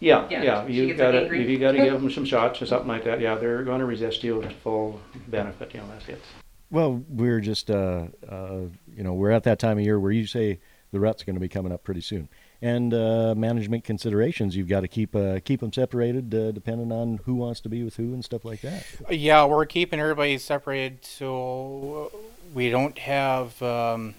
Yeah, 0.00 0.26
Yeah, 0.30 0.42
yeah, 0.42 0.66
you 0.66 0.86
gets 0.86 0.98
gotta, 0.98 1.24
if 1.32 1.48
you 1.48 1.58
gotta 1.58 1.78
give 1.78 1.92
them 2.00 2.10
some 2.10 2.24
shots 2.24 2.62
or 2.62 2.66
something 2.66 2.88
like 2.88 3.04
that, 3.04 3.20
yeah, 3.20 3.34
they're 3.34 3.64
gonna 3.64 3.86
resist 3.86 4.22
you 4.22 4.40
to 4.42 4.50
full 4.50 5.00
benefit, 5.28 5.74
you 5.74 5.80
know, 5.80 5.86
that's 5.88 6.08
it. 6.08 6.22
Well, 6.70 7.02
we're 7.08 7.40
just, 7.40 7.70
uh, 7.70 8.04
uh, 8.28 8.60
you 8.94 9.02
know, 9.02 9.14
we're 9.14 9.30
at 9.30 9.44
that 9.44 9.58
time 9.58 9.78
of 9.78 9.84
year 9.84 9.98
where 9.98 10.12
you 10.12 10.26
say 10.26 10.60
the 10.92 11.00
rut's 11.00 11.22
going 11.22 11.36
to 11.36 11.40
be 11.40 11.48
coming 11.48 11.72
up 11.72 11.84
pretty 11.84 12.00
soon, 12.00 12.28
and 12.62 12.94
uh, 12.94 13.34
management 13.34 13.84
considerations. 13.84 14.56
You've 14.56 14.68
got 14.68 14.80
to 14.80 14.88
keep 14.88 15.14
uh, 15.14 15.40
keep 15.40 15.60
them 15.60 15.72
separated, 15.72 16.34
uh, 16.34 16.52
depending 16.52 16.92
on 16.92 17.20
who 17.24 17.34
wants 17.34 17.60
to 17.60 17.68
be 17.68 17.82
with 17.82 17.96
who 17.96 18.14
and 18.14 18.24
stuff 18.24 18.44
like 18.44 18.60
that. 18.62 18.86
Yeah, 19.10 19.44
we're 19.44 19.66
keeping 19.66 20.00
everybody 20.00 20.38
separated 20.38 21.04
so 21.04 22.12
we 22.54 22.70
don't 22.70 22.98
have, 22.98 23.60
um, 23.62 24.14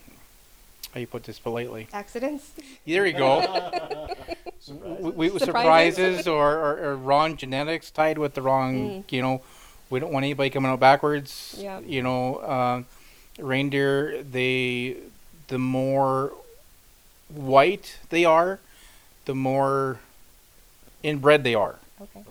how 0.93 0.99
you 0.99 1.07
put 1.07 1.23
this 1.23 1.39
politely? 1.39 1.87
Accidents? 1.93 2.51
There 2.85 3.05
you 3.05 3.13
go. 3.13 4.09
we, 4.99 5.29
we, 5.29 5.39
surprises 5.39 6.27
or, 6.27 6.57
or, 6.57 6.77
or 6.79 6.95
wrong 6.95 7.37
genetics 7.37 7.91
tied 7.91 8.17
with 8.17 8.33
the 8.33 8.41
wrong, 8.41 9.03
you 9.09 9.21
know, 9.21 9.41
we 9.89 9.99
don't 9.99 10.11
want 10.11 10.23
anybody 10.23 10.49
coming 10.49 10.71
out 10.71 10.79
backwards. 10.79 11.55
Yeah. 11.57 11.79
You 11.79 12.03
know, 12.03 12.35
uh, 12.37 12.83
reindeer, 13.39 14.23
they, 14.23 14.97
the 15.47 15.59
more 15.59 16.33
white 17.33 17.97
they 18.09 18.25
are, 18.25 18.59
the 19.25 19.35
more 19.35 19.99
inbred 21.03 21.43
they 21.43 21.55
are. 21.55 21.79
Okay. 22.01 22.23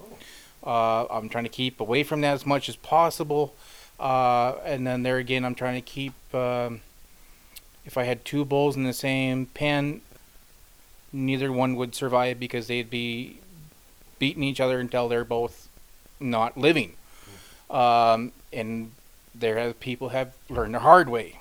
Uh, 0.65 1.07
I'm 1.07 1.29
trying 1.29 1.45
to 1.45 1.51
keep 1.51 1.81
away 1.81 2.03
from 2.03 2.21
that 2.23 2.35
as 2.35 2.45
much 2.45 2.69
as 2.69 2.77
possible. 2.77 3.55
Uh, 3.99 4.55
and 4.65 4.87
then 4.87 5.03
there 5.03 5.19
again, 5.19 5.45
I'm 5.45 5.55
trying 5.55 5.75
to 5.77 5.81
keep. 5.81 6.13
Um, 6.35 6.81
if 7.89 7.97
I 7.97 8.05
had 8.05 8.23
two 8.23 8.45
bulls 8.45 8.77
in 8.77 8.85
the 8.85 8.93
same 8.93 9.47
pen, 9.47 10.03
neither 11.11 11.51
one 11.51 11.75
would 11.75 11.95
survive 11.95 12.39
because 12.39 12.67
they'd 12.67 12.91
be 12.91 13.39
beating 14.19 14.43
each 14.43 14.61
other 14.61 14.79
until 14.79 15.09
they're 15.09 15.25
both 15.25 15.71
not 16.21 16.59
living. 16.59 16.93
Um, 17.71 18.33
and 18.53 18.93
there 19.35 19.57
have 19.57 19.81
people 19.81 20.11
have 20.11 20.35
learned 20.51 20.75
the 20.75 20.81
hard 20.81 21.09
way. 21.09 21.41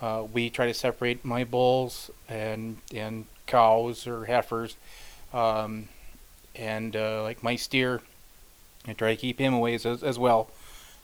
Uh, 0.00 0.26
we 0.32 0.48
try 0.48 0.66
to 0.66 0.74
separate 0.74 1.24
my 1.24 1.42
bulls 1.42 2.08
and 2.28 2.76
and 2.94 3.26
cows 3.48 4.06
or 4.06 4.26
heifers, 4.26 4.76
um, 5.32 5.88
and 6.54 6.94
uh, 6.94 7.24
like 7.24 7.42
my 7.42 7.56
steer. 7.56 8.00
I 8.86 8.92
try 8.92 9.10
to 9.10 9.20
keep 9.20 9.40
him 9.40 9.54
away 9.54 9.74
as, 9.74 9.84
as 9.84 10.20
well 10.20 10.50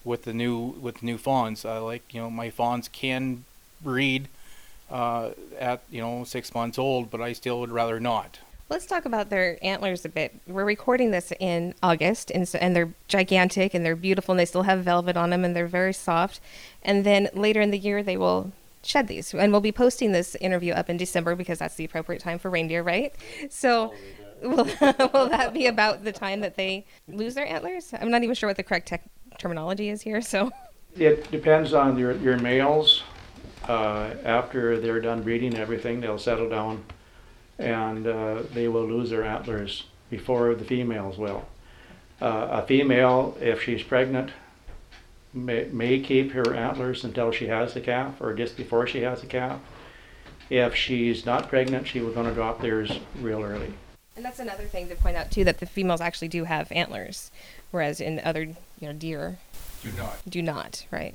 with 0.05 0.23
the 0.23 0.33
new 0.33 0.57
with 0.81 1.03
new 1.03 1.19
fawns. 1.19 1.65
Uh, 1.65 1.83
like 1.83 2.15
you 2.15 2.21
know, 2.21 2.31
my 2.31 2.51
fawns 2.51 2.87
can 2.87 3.45
breed 3.83 4.29
uh, 4.91 5.31
at 5.59 5.83
you 5.91 6.01
know 6.01 6.25
six 6.25 6.55
months 6.55 6.79
old, 6.79 7.11
but 7.11 7.21
I 7.21 7.33
still 7.33 7.61
would 7.61 7.71
rather 7.71 8.01
not. 8.01 8.39
Let's 8.71 8.87
talk 8.87 9.05
about 9.05 9.29
their 9.29 9.59
antlers 9.63 10.05
a 10.07 10.09
bit. 10.09 10.35
We're 10.47 10.65
recording 10.65 11.11
this 11.11 11.33
in 11.39 11.75
August, 11.83 12.31
and, 12.31 12.49
so, 12.49 12.59
and 12.59 12.75
they're 12.75 12.91
gigantic 13.09 13.75
and 13.75 13.85
they're 13.85 13.95
beautiful, 13.95 14.33
and 14.33 14.41
they 14.41 14.47
still 14.47 14.63
have 14.63 14.83
velvet 14.83 15.19
on 15.19 15.31
them, 15.31 15.45
and 15.45 15.55
they're 15.55 15.67
very 15.67 15.93
soft. 15.93 16.41
And 16.83 17.05
then 17.05 17.29
later 17.35 17.61
in 17.61 17.71
the 17.71 17.79
year, 17.79 18.03
they 18.03 18.17
will 18.17 18.53
shed 18.83 19.07
these, 19.07 19.35
and 19.35 19.53
we'll 19.53 19.61
be 19.61 19.71
posting 19.73 20.13
this 20.13 20.35
interview 20.37 20.73
up 20.73 20.89
in 20.89 20.97
December 20.97 21.35
because 21.35 21.59
that's 21.59 21.75
the 21.75 21.85
appropriate 21.85 22.23
time 22.23 22.39
for 22.39 22.51
reindeer, 22.51 22.83
right? 22.83 23.13
So, 23.51 23.93
will, 24.43 24.65
will 25.13 25.29
that 25.29 25.53
be 25.53 25.67
about 25.67 26.03
the 26.03 26.13
time 26.13 26.41
that 26.41 26.57
they 26.57 26.87
lose 27.07 27.35
their 27.35 27.47
antlers? 27.47 27.93
I'm 27.93 28.11
not 28.11 28.23
even 28.23 28.35
sure 28.35 28.49
what 28.49 28.57
the 28.57 28.63
correct 28.63 28.89
tech 28.89 29.03
terminology 29.39 29.91
is 29.91 30.01
here. 30.01 30.23
So, 30.23 30.51
It 30.97 31.31
depends 31.31 31.75
on 31.75 31.99
your, 31.99 32.13
your 32.17 32.39
males. 32.39 33.03
Uh, 33.69 34.15
after 34.25 34.79
they're 34.79 35.01
done 35.01 35.23
breeding 35.23 35.57
everything, 35.57 36.01
they'll 36.01 36.19
settle 36.19 36.49
down 36.49 36.85
and 37.59 38.07
uh, 38.07 38.43
they 38.53 38.69
will 38.69 38.85
lose 38.85 39.11
their 39.11 39.25
antlers 39.25 39.85
before 40.11 40.55
the 40.55 40.65
females 40.65 41.17
will. 41.19 41.47
Uh, 42.21 42.49
a 42.51 42.67
female, 42.67 43.37
if 43.41 43.63
she's 43.63 43.83
pregnant, 43.83 44.31
may, 45.33 45.65
may 45.73 45.99
keep 46.01 46.33
her 46.33 46.55
antlers 46.55 47.05
until 47.05 47.31
she 47.31 47.47
has 47.47 47.75
the 47.75 47.81
calf 47.81 48.21
or 48.21 48.35
just 48.35 48.57
before 48.57 48.87
she 48.87 49.03
has 49.03 49.21
the 49.21 49.27
calf. 49.27 49.61
If 50.51 50.75
she's 50.75 51.25
not 51.25 51.49
pregnant, 51.49 51.87
she 51.87 52.01
was 52.01 52.15
going 52.15 52.27
to 52.27 52.35
drop 52.35 52.61
theirs 52.61 52.99
real 53.21 53.43
early. 53.43 53.73
and 54.17 54.25
that's 54.25 54.39
another 54.41 54.65
thing 54.65 54.89
to 54.89 54.95
point 54.95 55.17
out 55.17 55.31
too 55.31 55.43
that 55.45 55.59
the 55.59 55.67
females 55.67 56.01
actually 56.01 56.29
do 56.29 56.45
have 56.45 56.71
antlers, 56.71 57.31
whereas 57.71 58.01
in 58.01 58.21
other 58.21 58.43
you 58.43 58.57
know 58.89 58.93
deer 58.93 59.39
Do 59.83 59.91
not. 59.97 60.19
do 60.29 60.43
not. 60.43 60.87
Right. 60.91 61.15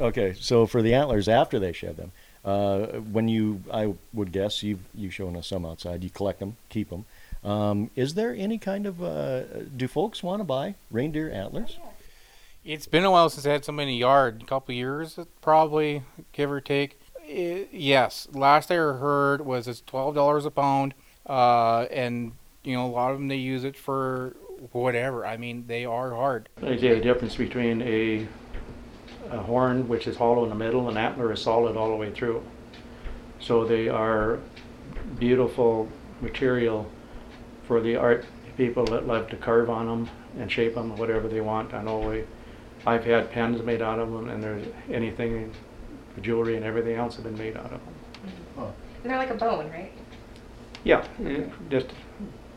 Okay, 0.00 0.34
so 0.38 0.66
for 0.66 0.82
the 0.82 0.94
antlers 0.94 1.28
after 1.28 1.58
they 1.58 1.72
shed 1.72 1.96
them, 1.96 2.12
uh, 2.44 2.86
when 3.12 3.28
you, 3.28 3.62
I 3.72 3.94
would 4.12 4.32
guess 4.32 4.62
you've 4.62 4.80
you've 4.94 5.14
shown 5.14 5.36
us 5.36 5.46
some 5.46 5.64
outside. 5.64 6.02
You 6.02 6.10
collect 6.10 6.40
them, 6.40 6.56
keep 6.68 6.90
them. 6.90 7.04
Um, 7.44 7.90
is 7.94 8.14
there 8.14 8.34
any 8.34 8.58
kind 8.58 8.86
of 8.86 9.02
uh, 9.02 9.42
do 9.76 9.86
folks 9.86 10.22
want 10.22 10.40
to 10.40 10.44
buy 10.44 10.74
reindeer 10.90 11.30
antlers? 11.30 11.78
It's 12.64 12.86
been 12.86 13.04
a 13.04 13.10
while 13.10 13.28
since 13.28 13.46
I 13.46 13.52
had 13.52 13.64
somebody 13.64 13.90
in 13.90 13.94
the 13.96 14.00
yard. 14.00 14.42
A 14.42 14.46
couple 14.46 14.74
years, 14.74 15.18
probably, 15.42 16.02
give 16.32 16.50
or 16.50 16.60
take. 16.60 16.98
I 17.28 17.66
yes, 17.70 18.28
last 18.32 18.70
I 18.70 18.76
heard 18.76 19.42
was 19.42 19.68
it's 19.68 19.80
twelve 19.80 20.14
dollars 20.14 20.44
a 20.44 20.50
pound, 20.50 20.94
uh, 21.26 21.82
and 21.90 22.32
you 22.62 22.74
know 22.74 22.86
a 22.86 22.88
lot 22.88 23.12
of 23.12 23.18
them 23.18 23.28
they 23.28 23.36
use 23.36 23.64
it 23.64 23.76
for 23.76 24.34
whatever. 24.72 25.26
I 25.26 25.36
mean, 25.36 25.64
they 25.66 25.84
are 25.84 26.10
hard. 26.10 26.48
I 26.62 26.76
say 26.76 26.94
the 26.94 27.00
difference 27.00 27.36
between 27.36 27.82
a, 27.82 28.26
a 29.34 29.42
horn, 29.42 29.88
which 29.88 30.06
is 30.06 30.16
hollow 30.16 30.44
in 30.44 30.48
the 30.48 30.54
middle, 30.54 30.88
and 30.88 30.96
antler 30.96 31.32
is 31.32 31.42
solid 31.42 31.76
all 31.76 31.90
the 31.90 31.96
way 31.96 32.10
through. 32.12 32.42
So 33.40 33.64
they 33.64 33.88
are 33.88 34.38
beautiful 35.18 35.88
material 36.20 36.90
for 37.66 37.80
the 37.80 37.96
art 37.96 38.24
people 38.56 38.84
that 38.84 39.06
love 39.06 39.28
to 39.28 39.36
carve 39.36 39.68
on 39.68 39.86
them 39.86 40.08
and 40.38 40.50
shape 40.50 40.74
them 40.74 40.96
whatever 40.96 41.28
they 41.28 41.40
want. 41.40 41.74
I 41.74 41.82
know 41.82 41.98
we, 41.98 42.24
I've 42.86 43.04
had 43.04 43.30
pens 43.32 43.62
made 43.62 43.82
out 43.82 43.98
of 43.98 44.12
them, 44.12 44.28
and 44.28 44.42
there's 44.42 44.66
anything, 44.90 45.52
jewelry 46.22 46.56
and 46.56 46.64
everything 46.64 46.94
else 46.94 47.16
have 47.16 47.24
been 47.24 47.36
made 47.36 47.56
out 47.56 47.72
of 47.72 47.80
them. 47.84 48.72
And 49.02 49.10
they're 49.10 49.18
like 49.18 49.30
a 49.30 49.34
bone, 49.34 49.70
right? 49.70 49.92
Yeah, 50.84 51.04
it 51.20 51.50
just 51.68 51.88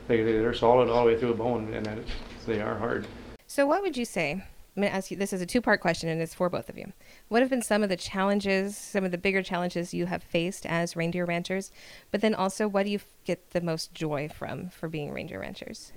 they 0.08 0.22
they're 0.22 0.54
solid 0.54 0.90
all 0.90 1.04
the 1.04 1.12
way 1.12 1.20
through 1.20 1.32
a 1.32 1.36
bone, 1.36 1.74
and 1.74 1.86
it's, 1.88 2.12
they 2.46 2.62
are 2.62 2.78
hard. 2.78 3.06
So, 3.48 3.66
what 3.66 3.82
would 3.82 3.98
you 3.98 4.06
say? 4.06 4.44
I'm 4.78 4.82
going 4.82 4.92
to 4.92 4.96
ask 4.96 5.10
you 5.10 5.18
this 5.18 5.34
is 5.34 5.42
a 5.42 5.46
two 5.48 5.60
part 5.60 5.82
question, 5.82 6.08
and 6.08 6.22
it's 6.22 6.36
for 6.36 6.50
both 6.52 6.70
of 6.70 6.78
you. 6.78 6.94
What 7.30 7.42
have 7.42 7.50
been 7.50 7.64
some 7.64 7.82
of 7.82 7.90
the 7.90 7.96
challenges, 7.96 8.78
some 8.78 9.04
of 9.04 9.10
the 9.10 9.18
bigger 9.18 9.42
challenges 9.42 9.92
you 9.92 10.06
have 10.06 10.22
faced 10.22 10.68
as 10.68 10.96
reindeer 10.96 11.26
ranchers? 11.26 11.72
But 12.12 12.22
then 12.22 12.36
also, 12.36 12.68
what 12.68 12.86
do 12.86 12.92
you 12.92 13.00
get 13.26 13.50
the 13.52 13.62
most 13.62 13.96
joy 13.96 14.30
from 14.30 14.70
for 14.70 14.88
being 14.88 15.12
reindeer 15.12 15.40
ranchers? 15.40 15.94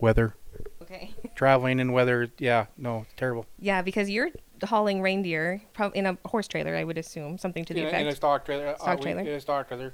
Weather, 0.00 0.34
Okay. 0.80 1.12
traveling 1.34 1.78
in 1.80 1.92
weather, 1.92 2.30
yeah, 2.38 2.66
no, 2.78 3.04
terrible. 3.18 3.44
yeah, 3.58 3.82
because 3.82 4.08
you're 4.08 4.30
hauling 4.64 5.02
reindeer 5.02 5.60
prob- 5.74 5.92
in 5.94 6.06
a 6.06 6.16
horse 6.24 6.48
trailer, 6.48 6.74
I 6.74 6.84
would 6.84 6.96
assume, 6.96 7.36
something 7.36 7.66
to 7.66 7.74
the 7.74 7.80
in, 7.80 7.86
a, 7.86 7.88
in 7.90 7.94
a 7.94 8.00
effect. 8.04 8.16
stock 8.16 8.44
trailer. 8.46 8.68
uh, 8.68 8.76
Stock 8.78 8.96
we- 9.00 9.02
trailer. 9.02 9.20
in 9.20 9.28
a 9.28 9.40
stock 9.40 9.68
trailer, 9.68 9.92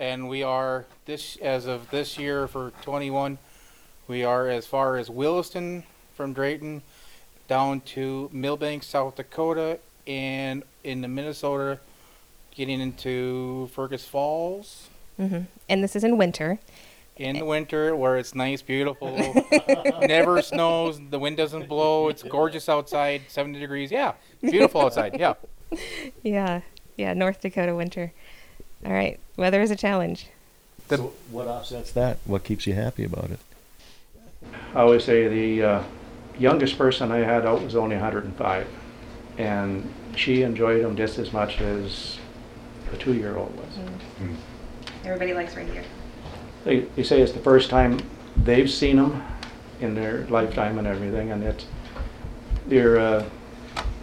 and 0.00 0.28
we 0.28 0.42
are 0.42 0.84
this 1.04 1.36
as 1.36 1.66
of 1.66 1.88
this 1.92 2.18
year 2.18 2.48
for 2.48 2.72
21. 2.82 3.38
We 4.08 4.24
are 4.24 4.48
as 4.48 4.66
far 4.66 4.96
as 4.96 5.08
Williston 5.08 5.84
from 6.14 6.32
Drayton 6.32 6.82
down 7.48 7.80
to 7.80 8.28
Milbank, 8.32 8.82
South 8.82 9.16
Dakota, 9.16 9.78
and 10.06 10.62
in 10.84 11.00
the 11.00 11.08
Minnesota, 11.08 11.78
getting 12.54 12.80
into 12.80 13.68
Fergus 13.74 14.04
Falls 14.06 14.88
hmm 15.16 15.40
And 15.68 15.82
this 15.82 15.96
is 15.96 16.04
in 16.04 16.16
winter. 16.16 16.58
in 17.16 17.36
the 17.38 17.44
winter 17.44 17.96
where 17.96 18.16
it's 18.16 18.34
nice, 18.34 18.62
beautiful, 18.62 19.34
never 20.02 20.40
snows, 20.42 21.00
the 21.10 21.18
wind 21.18 21.36
doesn't 21.36 21.68
blow, 21.68 22.08
it's 22.08 22.22
gorgeous 22.22 22.68
outside, 22.68 23.22
70 23.28 23.58
degrees. 23.58 23.90
Yeah, 23.90 24.12
beautiful 24.40 24.82
outside. 24.82 25.18
Yeah. 25.18 25.34
Yeah, 26.22 26.62
yeah, 26.96 27.12
North 27.12 27.42
Dakota 27.42 27.74
winter. 27.74 28.12
All 28.86 28.92
right, 28.92 29.18
weather 29.36 29.60
is 29.60 29.70
a 29.70 29.76
challenge. 29.76 30.28
The- 30.88 30.96
So 30.96 31.12
what 31.30 31.46
offsets 31.46 31.92
that? 31.92 32.16
What 32.24 32.42
keeps 32.44 32.66
you 32.66 32.72
happy 32.72 33.04
about 33.04 33.30
it? 33.30 33.38
I 34.74 34.80
always 34.80 35.04
say 35.04 35.28
the 35.28 35.62
uh, 35.62 35.82
youngest 36.38 36.78
person 36.78 37.10
I 37.12 37.18
had 37.18 37.46
out 37.46 37.62
was 37.62 37.76
only 37.76 37.96
105, 37.96 38.66
and 39.38 39.92
she 40.16 40.42
enjoyed 40.42 40.82
them 40.82 40.96
just 40.96 41.18
as 41.18 41.32
much 41.32 41.60
as 41.60 42.18
a 42.92 42.96
two-year-old 42.96 43.54
was. 43.56 43.76
Mm. 43.76 44.28
Mm. 44.28 44.36
Everybody 45.04 45.34
likes 45.34 45.54
reindeer. 45.54 45.84
They, 46.64 46.80
they 46.80 47.02
say 47.02 47.20
it's 47.20 47.32
the 47.32 47.40
first 47.40 47.70
time 47.70 47.98
they've 48.36 48.70
seen 48.70 48.96
them 48.96 49.22
in 49.80 49.94
their 49.94 50.26
lifetime 50.26 50.78
and 50.78 50.86
everything, 50.86 51.30
and 51.30 51.42
it's 51.42 51.66
they're 52.66 52.96
a 52.96 53.26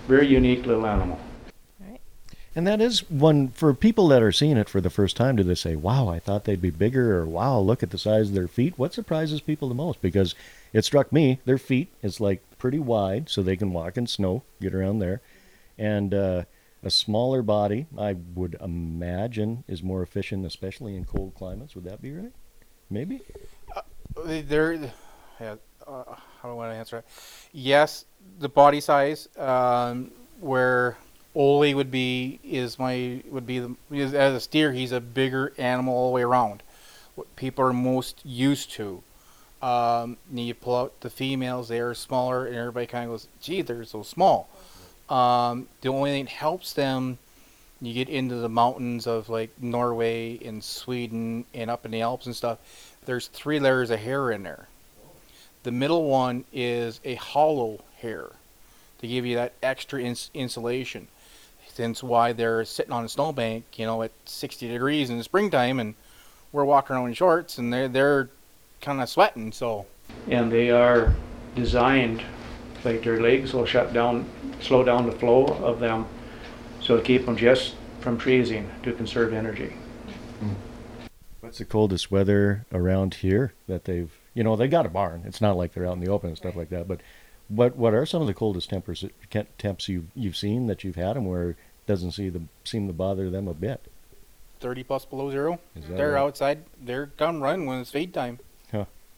very 0.08 0.28
unique 0.28 0.66
little 0.66 0.88
animal. 0.88 1.20
And 2.58 2.66
that 2.66 2.80
is 2.80 3.10
one 3.10 3.50
for 3.50 3.74
people 3.74 4.08
that 4.08 4.24
are 4.24 4.32
seeing 4.32 4.56
it 4.56 4.70
for 4.70 4.80
the 4.80 4.90
first 4.90 5.18
time. 5.18 5.36
Do 5.36 5.44
they 5.44 5.56
say, 5.56 5.76
"Wow, 5.76 6.08
I 6.08 6.20
thought 6.20 6.46
they'd 6.46 6.62
be 6.62 6.70
bigger," 6.70 7.20
or 7.20 7.26
"Wow, 7.26 7.60
look 7.60 7.84
at 7.84 7.90
the 7.90 7.98
size 7.98 8.30
of 8.30 8.34
their 8.34 8.48
feet"? 8.48 8.80
What 8.80 8.94
surprises 8.94 9.42
people 9.42 9.68
the 9.68 9.76
most? 9.76 10.02
Because 10.02 10.36
it 10.76 10.84
struck 10.84 11.14
me, 11.14 11.40
their 11.46 11.58
feet 11.58 11.94
is 12.02 12.20
like 12.20 12.44
pretty 12.58 12.80
wide, 12.80 13.30
so 13.30 13.42
they 13.42 13.56
can 13.56 13.72
walk 13.72 13.96
in 13.96 14.08
snow, 14.08 14.44
get 14.60 14.76
around 14.76 15.00
there, 15.00 15.22
and 15.78 16.14
uh, 16.14 16.44
a 16.84 16.90
smaller 16.90 17.42
body. 17.42 17.88
I 17.98 18.18
would 18.36 18.58
imagine 18.60 19.64
is 19.70 19.82
more 19.82 20.04
efficient, 20.04 20.46
especially 20.46 20.98
in 20.98 21.06
cold 21.06 21.34
climates. 21.34 21.76
Would 21.76 21.86
that 21.86 22.02
be 22.02 22.12
right? 22.12 22.34
Maybe. 22.90 23.22
They're, 24.26 24.74
yeah, 25.40 25.56
uh, 25.88 26.04
how 26.42 26.44
do 26.44 26.50
I 26.50 26.54
want 26.54 26.74
to 26.74 26.76
answer 26.76 26.98
that? 26.98 27.06
Yes, 27.54 28.04
the 28.40 28.50
body 28.50 28.82
size, 28.82 29.30
um, 29.38 30.12
where 30.42 30.98
Ole 31.36 31.74
would 31.74 31.90
be 31.90 32.42
is 32.44 32.78
my 32.78 33.24
would 33.30 33.48
be 33.48 33.60
the 33.60 33.76
as 33.92 34.14
a 34.14 34.42
steer. 34.42 34.74
He's 34.74 34.92
a 34.92 35.00
bigger 35.00 35.54
animal 35.58 35.94
all 35.94 36.10
the 36.10 36.16
way 36.16 36.24
around. 36.24 36.64
What 37.16 37.34
people 37.38 37.64
are 37.64 37.72
most 37.72 38.26
used 38.26 38.72
to. 38.72 39.04
Um, 39.66 40.18
and 40.30 40.40
you 40.40 40.54
pull 40.54 40.76
out 40.76 41.02
the 41.02 41.10
females; 41.10 41.70
they 41.70 41.80
are 41.80 41.96
smaller, 41.96 42.46
and 42.46 42.56
everybody 42.56 42.86
kind 42.86 43.06
of 43.06 43.10
goes, 43.10 43.28
"Gee, 43.42 43.64
they're 43.64 43.84
so 43.84 44.04
small." 44.04 44.48
Um, 45.10 45.68
the 45.82 45.90
only 45.90 46.12
thing 46.12 46.26
that 46.26 46.32
helps 46.32 46.74
them, 46.74 47.18
you 47.82 47.92
get 47.96 48.08
into 48.08 48.36
the 48.36 48.50
mountains 48.50 49.08
of 49.08 49.28
like 49.28 49.50
Norway 49.60 50.38
and 50.46 50.64
Sweden 50.64 51.46
and 51.52 51.72
up 51.72 51.84
in 51.84 51.90
the 51.90 52.02
Alps 52.02 52.28
and 52.28 52.36
stuff. 52.36 52.60
There's 53.08 53.26
three 53.28 53.60
layers 53.60 53.90
of 53.90 54.00
hair 54.00 54.30
in 54.30 54.44
there. 54.44 54.68
The 55.64 55.72
middle 55.72 56.04
one 56.04 56.46
is 56.54 57.00
a 57.04 57.16
hollow 57.16 57.80
hair 58.02 58.34
to 59.00 59.08
give 59.08 59.26
you 59.26 59.36
that 59.36 59.54
extra 59.64 60.00
ins- 60.00 60.30
insulation. 60.36 61.08
Since 61.74 62.04
why 62.04 62.34
they're 62.34 62.66
sitting 62.66 62.94
on 62.94 63.04
a 63.04 63.10
snowbank, 63.10 63.80
you 63.80 63.88
know, 63.88 64.04
at 64.04 64.12
60 64.26 64.68
degrees 64.68 65.10
in 65.10 65.18
the 65.18 65.24
springtime, 65.24 65.80
and 65.80 65.96
we're 66.52 66.66
walking 66.66 66.96
around 66.96 67.08
in 67.08 67.14
shorts, 67.16 67.58
and 67.58 67.74
they're 67.74 67.88
they're 67.88 68.30
kind 68.82 69.02
of 69.02 69.10
sweating. 69.10 69.52
So 69.52 69.86
And 70.30 70.52
they 70.52 70.70
are 70.70 71.14
designed, 71.56 72.22
like 72.84 73.04
their 73.04 73.22
legs 73.22 73.54
will 73.54 73.66
shut 73.66 73.94
down, 73.94 74.26
slow 74.62 74.84
down 74.84 75.06
the 75.06 75.12
flow 75.12 75.46
of 75.46 75.80
them, 75.80 76.06
so 76.82 76.98
to 76.98 77.04
keep 77.04 77.26
them 77.26 77.38
just 77.38 77.76
from 78.02 78.18
freezing 78.18 78.70
to 78.84 78.94
conserve 78.94 79.34
energy. 79.34 79.74
What's 81.42 81.60
the 81.60 81.66
coldest 81.66 82.12
weather 82.12 82.66
around 82.74 83.16
here 83.16 83.54
that 83.68 83.86
they've? 83.86 84.12
You 84.34 84.44
know, 84.44 84.56
they 84.56 84.68
got 84.68 84.86
a 84.86 84.90
barn. 84.90 85.24
It's 85.26 85.42
not 85.42 85.56
like 85.56 85.74
they're 85.74 85.86
out 85.86 85.94
in 85.94 86.04
the 86.04 86.12
open 86.12 86.30
and 86.30 86.38
stuff 86.38 86.56
like 86.56 86.70
that. 86.70 86.88
But 86.88 87.02
what 87.48 87.76
what 87.76 87.94
are 87.94 88.06
some 88.06 88.22
of 88.22 88.28
the 88.28 88.34
coldest 88.34 88.70
tempers 88.70 89.04
uh, 89.04 89.44
temps 89.58 89.88
you've 89.88 90.08
you've 90.16 90.36
seen 90.36 90.68
that 90.68 90.84
you've 90.84 90.96
had 90.96 91.16
them 91.16 91.26
where 91.26 91.52
it 91.52 91.58
doesn't 91.86 92.12
see 92.12 92.30
the 92.30 92.42
seem 92.64 92.88
to 92.88 92.94
bother 92.94 93.30
them 93.30 93.48
a 93.48 93.54
bit? 93.54 93.90
30 94.60 94.84
plus 94.84 95.06
below 95.06 95.30
zero. 95.30 95.60
They're 95.76 96.14
right? 96.14 96.22
outside. 96.22 96.64
They're 96.82 97.06
gun 97.06 97.42
run 97.42 97.66
when 97.66 97.80
it's 97.80 97.92
feed 97.92 98.14
time. 98.14 98.40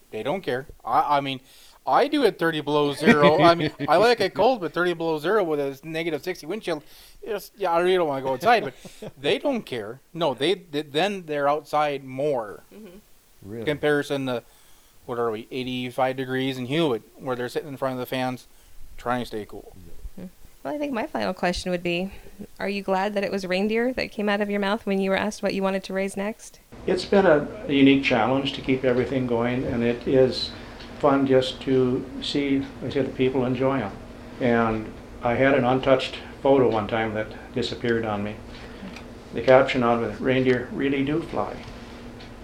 Huh. 0.07 0.17
They 0.17 0.23
don't 0.23 0.41
care. 0.41 0.67
I, 0.83 1.17
I 1.17 1.21
mean, 1.21 1.39
I 1.85 2.07
do 2.07 2.25
at 2.25 2.37
30 2.37 2.61
below 2.61 2.93
zero. 2.93 3.41
I 3.41 3.55
mean, 3.55 3.71
I 3.87 3.97
like 3.97 4.19
it 4.19 4.33
cold, 4.33 4.59
but 4.61 4.73
30 4.73 4.93
below 4.93 5.19
zero 5.19 5.43
with 5.43 5.59
a 5.59 5.79
negative 5.87 6.23
60 6.23 6.45
wind 6.45 6.61
chill, 6.61 6.83
it's, 7.21 7.51
yeah, 7.57 7.71
I 7.71 7.79
really 7.79 7.95
don't 7.95 8.07
want 8.07 8.19
to 8.21 8.27
go 8.27 8.33
outside. 8.33 8.63
But 8.63 9.13
they 9.21 9.39
don't 9.39 9.63
care. 9.63 10.01
No, 10.13 10.33
they, 10.33 10.55
they 10.55 10.81
then 10.81 11.23
they're 11.25 11.47
outside 11.47 12.03
more. 12.03 12.63
Mm-hmm. 12.73 12.97
Really? 13.43 13.65
Comparison 13.65 14.25
to 14.25 14.43
what 15.05 15.17
are 15.17 15.31
we, 15.31 15.47
85 15.49 16.17
degrees 16.17 16.57
in 16.57 16.65
Hewitt, 16.65 17.03
where 17.17 17.35
they're 17.35 17.47
sitting 17.47 17.69
in 17.69 17.77
front 17.77 17.93
of 17.93 17.99
the 17.99 18.05
fans, 18.05 18.47
trying 18.97 19.21
to 19.21 19.25
stay 19.25 19.45
cool. 19.45 19.73
Well, 20.67 20.75
I 20.75 20.79
think 20.79 20.91
my 20.91 21.07
final 21.07 21.33
question 21.33 21.71
would 21.71 21.81
be 21.81 22.12
Are 22.59 22.67
you 22.67 22.81
glad 22.81 23.13
that 23.13 23.24
it 23.24 23.31
was 23.31 23.47
reindeer 23.47 23.93
that 23.93 24.12
came 24.12 24.27
out 24.27 24.41
of 24.41 24.50
your 24.50 24.59
mouth 24.59 24.86
when 24.86 25.00
you 25.00 25.12
were 25.12 25.15
asked 25.15 25.41
what 25.41 25.53
you 25.53 25.63
wanted 25.63 25.81
to 25.86 25.93
raise 25.93 26.17
next? 26.17 26.59
It's 26.86 27.05
been 27.05 27.25
a, 27.25 27.47
a 27.69 27.71
unique 27.71 28.03
challenge 28.03 28.51
to 28.51 28.59
keep 28.59 28.83
everything 28.83 29.27
going, 29.27 29.63
and 29.63 29.81
it 29.81 30.05
is 30.05 30.51
fun 31.00 31.25
just 31.25 31.62
to 31.62 32.05
see, 32.21 32.59
like 32.59 32.67
I 32.83 32.89
said, 32.89 33.07
the 33.07 33.15
people 33.15 33.45
enjoy 33.45 33.79
them. 33.79 33.93
And 34.41 34.91
I 35.24 35.36
had 35.36 35.53
an 35.53 35.63
untouched 35.63 36.17
photo 36.44 36.70
one 36.70 36.89
time 36.89 37.13
that 37.13 37.53
disappeared 37.55 38.03
on 38.03 38.22
me. 38.25 38.35
The 39.33 39.44
caption 39.44 39.83
on 39.83 40.03
it, 40.03 40.20
reindeer 40.20 40.68
really 40.74 41.05
do 41.05 41.22
fly. 41.22 41.63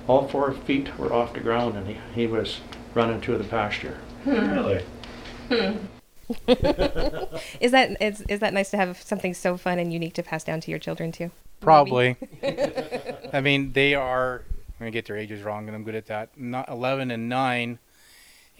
All 0.08 0.30
four 0.30 0.54
feet 0.54 0.98
were 0.98 1.12
off 1.12 1.34
the 1.34 1.42
ground, 1.42 1.76
and 1.76 1.88
he, 1.88 1.98
he 2.16 2.28
was 2.28 2.62
running 2.94 3.20
through 3.20 3.40
the 3.40 3.44
pasture. 3.44 3.98
Really? 4.26 4.82
Hmm. 5.50 5.56
Hmm. 5.56 5.86
Is 7.60 7.72
that 7.72 8.02
is, 8.02 8.22
is 8.22 8.40
that 8.40 8.54
nice 8.54 8.72
to 8.72 8.78
have 8.78 9.02
something 9.02 9.34
so 9.34 9.58
fun 9.58 9.80
and 9.80 9.92
unique 9.92 10.14
to 10.14 10.24
pass 10.24 10.44
down 10.44 10.60
to 10.62 10.72
your 10.72 10.80
children 10.80 11.12
too? 11.12 11.32
Probably. 11.60 12.18
I 13.34 13.42
mean, 13.42 13.74
they 13.74 13.96
are. 13.96 14.44
I'm 14.70 14.80
gonna 14.80 14.92
get 14.92 15.06
their 15.06 15.18
ages 15.18 15.44
wrong, 15.44 15.68
and 15.68 15.76
I'm 15.76 15.84
good 15.84 15.96
at 15.96 16.08
that. 16.08 16.30
Not 16.38 16.68
11 16.70 17.12
and 17.12 17.30
9, 17.30 17.80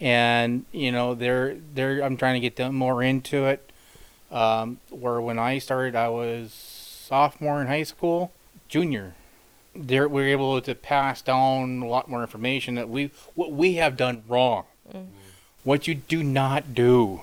and 0.00 0.64
you 0.72 0.90
know 0.90 1.14
they're 1.14 1.56
they're. 1.74 2.02
I'm 2.02 2.16
trying 2.16 2.34
to 2.34 2.40
get 2.40 2.56
them 2.56 2.74
more 2.74 3.02
into 3.02 3.44
it. 3.46 3.70
Um, 4.30 4.80
where 4.90 5.20
when 5.20 5.38
I 5.38 5.58
started, 5.58 5.94
I 5.94 6.08
was 6.08 6.52
sophomore 6.52 7.60
in 7.60 7.66
high 7.68 7.82
school, 7.82 8.32
junior. 8.68 9.14
There, 9.76 10.08
we 10.08 10.22
were 10.22 10.28
able 10.28 10.60
to 10.60 10.74
pass 10.74 11.20
down 11.20 11.82
a 11.82 11.86
lot 11.86 12.08
more 12.08 12.22
information 12.22 12.74
that 12.76 12.88
we 12.88 13.10
what 13.34 13.52
we 13.52 13.74
have 13.74 13.96
done 13.96 14.22
wrong, 14.28 14.64
what 15.64 15.88
you 15.88 15.94
do 15.94 16.22
not 16.22 16.74
do. 16.74 17.22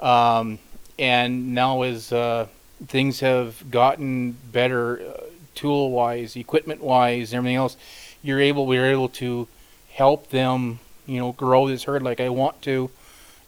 Um, 0.00 0.58
and 0.98 1.54
now 1.54 1.82
as 1.82 2.12
uh, 2.12 2.46
things 2.86 3.20
have 3.20 3.70
gotten 3.70 4.32
better, 4.52 5.00
uh, 5.00 5.20
tool 5.54 5.90
wise, 5.90 6.36
equipment 6.36 6.82
wise, 6.82 7.32
everything 7.32 7.56
else, 7.56 7.76
you're 8.22 8.40
able 8.40 8.66
we're 8.66 8.86
able 8.86 9.08
to 9.08 9.48
help 9.92 10.30
them, 10.30 10.78
you 11.06 11.18
know, 11.18 11.32
grow 11.32 11.68
this 11.68 11.84
herd 11.84 12.02
like 12.02 12.20
I 12.20 12.28
want 12.28 12.60
to, 12.62 12.90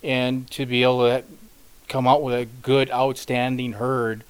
and 0.03 0.51
to 0.53 0.65
be 0.65 0.83
able 0.83 1.01
to 1.01 1.25
come 1.89 2.07
out 2.07 2.23
with 2.23 2.35
a 2.35 2.45
good, 2.45 2.91
outstanding 2.91 3.75
herd 3.75 4.25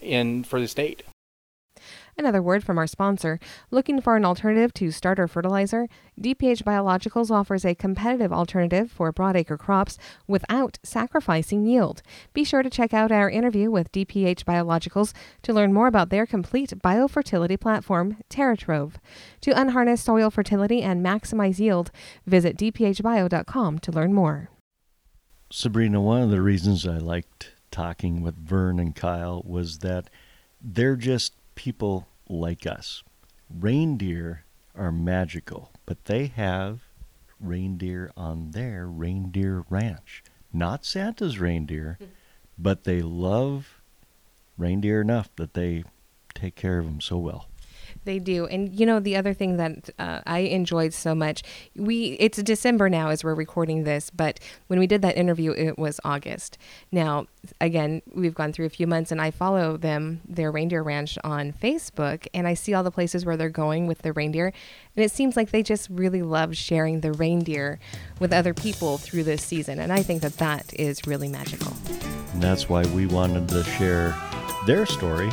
in 0.00 0.44
for 0.44 0.60
the 0.60 0.68
state. 0.68 1.02
Another 2.20 2.42
word 2.42 2.62
from 2.62 2.76
our 2.76 2.86
sponsor. 2.86 3.40
Looking 3.70 3.98
for 4.02 4.14
an 4.14 4.26
alternative 4.26 4.74
to 4.74 4.90
starter 4.90 5.26
fertilizer? 5.26 5.88
DPH 6.20 6.62
Biologicals 6.64 7.30
offers 7.30 7.64
a 7.64 7.74
competitive 7.74 8.30
alternative 8.30 8.90
for 8.90 9.10
broadacre 9.10 9.58
crops 9.58 9.96
without 10.28 10.78
sacrificing 10.82 11.64
yield. 11.64 12.02
Be 12.34 12.44
sure 12.44 12.62
to 12.62 12.68
check 12.68 12.92
out 12.92 13.10
our 13.10 13.30
interview 13.30 13.70
with 13.70 13.90
DPH 13.90 14.44
Biologicals 14.44 15.14
to 15.40 15.54
learn 15.54 15.72
more 15.72 15.86
about 15.86 16.10
their 16.10 16.26
complete 16.26 16.74
biofertility 16.84 17.58
platform, 17.58 18.18
TerraTrove. 18.28 18.96
To 19.40 19.58
unharness 19.58 20.02
soil 20.02 20.28
fertility 20.30 20.82
and 20.82 21.02
maximize 21.02 21.58
yield, 21.58 21.90
visit 22.26 22.58
dphbio.com 22.58 23.78
to 23.78 23.92
learn 23.92 24.12
more. 24.12 24.50
Sabrina, 25.50 26.02
one 26.02 26.20
of 26.20 26.30
the 26.30 26.42
reasons 26.42 26.86
I 26.86 26.98
liked 26.98 27.52
talking 27.70 28.20
with 28.20 28.36
Vern 28.36 28.78
and 28.78 28.94
Kyle 28.94 29.42
was 29.46 29.78
that 29.78 30.10
they're 30.60 30.96
just 30.96 31.32
people 31.54 32.06
like 32.30 32.66
us. 32.66 33.02
Reindeer 33.48 34.44
are 34.74 34.92
magical, 34.92 35.72
but 35.84 36.04
they 36.04 36.26
have 36.26 36.80
reindeer 37.40 38.12
on 38.16 38.52
their 38.52 38.86
reindeer 38.86 39.64
ranch. 39.68 40.22
Not 40.52 40.84
Santa's 40.84 41.38
reindeer, 41.38 41.98
but 42.58 42.84
they 42.84 43.02
love 43.02 43.80
reindeer 44.56 45.00
enough 45.00 45.30
that 45.36 45.54
they 45.54 45.84
take 46.34 46.54
care 46.54 46.78
of 46.78 46.84
them 46.84 47.00
so 47.00 47.18
well. 47.18 47.49
They 48.04 48.18
do, 48.18 48.46
and 48.46 48.78
you 48.78 48.86
know 48.86 48.98
the 48.98 49.16
other 49.16 49.34
thing 49.34 49.58
that 49.58 49.90
uh, 49.98 50.20
I 50.26 50.40
enjoyed 50.40 50.94
so 50.94 51.14
much. 51.14 51.42
We 51.76 52.16
it's 52.18 52.42
December 52.42 52.88
now 52.88 53.10
as 53.10 53.22
we're 53.22 53.34
recording 53.34 53.84
this, 53.84 54.08
but 54.08 54.40
when 54.68 54.78
we 54.78 54.86
did 54.86 55.02
that 55.02 55.18
interview, 55.18 55.52
it 55.52 55.78
was 55.78 56.00
August. 56.02 56.56
Now, 56.90 57.26
again, 57.60 58.00
we've 58.14 58.34
gone 58.34 58.52
through 58.52 58.66
a 58.66 58.70
few 58.70 58.86
months, 58.86 59.12
and 59.12 59.20
I 59.20 59.30
follow 59.30 59.76
them, 59.76 60.22
their 60.26 60.50
reindeer 60.50 60.82
ranch 60.82 61.18
on 61.24 61.52
Facebook, 61.52 62.26
and 62.32 62.46
I 62.46 62.54
see 62.54 62.72
all 62.72 62.82
the 62.82 62.90
places 62.90 63.26
where 63.26 63.36
they're 63.36 63.50
going 63.50 63.86
with 63.86 63.98
the 63.98 64.14
reindeer, 64.14 64.46
and 64.96 65.04
it 65.04 65.10
seems 65.10 65.36
like 65.36 65.50
they 65.50 65.62
just 65.62 65.90
really 65.90 66.22
love 66.22 66.56
sharing 66.56 67.00
the 67.00 67.12
reindeer 67.12 67.78
with 68.18 68.32
other 68.32 68.54
people 68.54 68.96
through 68.96 69.24
this 69.24 69.42
season, 69.42 69.78
and 69.78 69.92
I 69.92 70.02
think 70.02 70.22
that 70.22 70.38
that 70.38 70.72
is 70.78 71.06
really 71.06 71.28
magical. 71.28 71.74
And 72.32 72.42
that's 72.42 72.68
why 72.68 72.86
we 72.94 73.06
wanted 73.06 73.48
to 73.50 73.62
share 73.64 74.14
their 74.66 74.86
story 74.86 75.30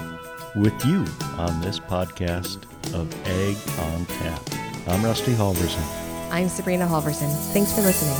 with 0.55 0.85
you 0.85 1.05
on 1.37 1.61
this 1.61 1.79
podcast 1.79 2.63
of 2.93 3.11
Ag 3.27 3.57
on 3.79 4.05
Tap. 4.05 4.41
I'm 4.87 5.03
Rusty 5.03 5.33
Halverson. 5.33 5.83
I'm 6.31 6.49
Sabrina 6.49 6.85
Halverson. 6.85 7.29
Thanks 7.53 7.73
for 7.73 7.81
listening. 7.81 8.15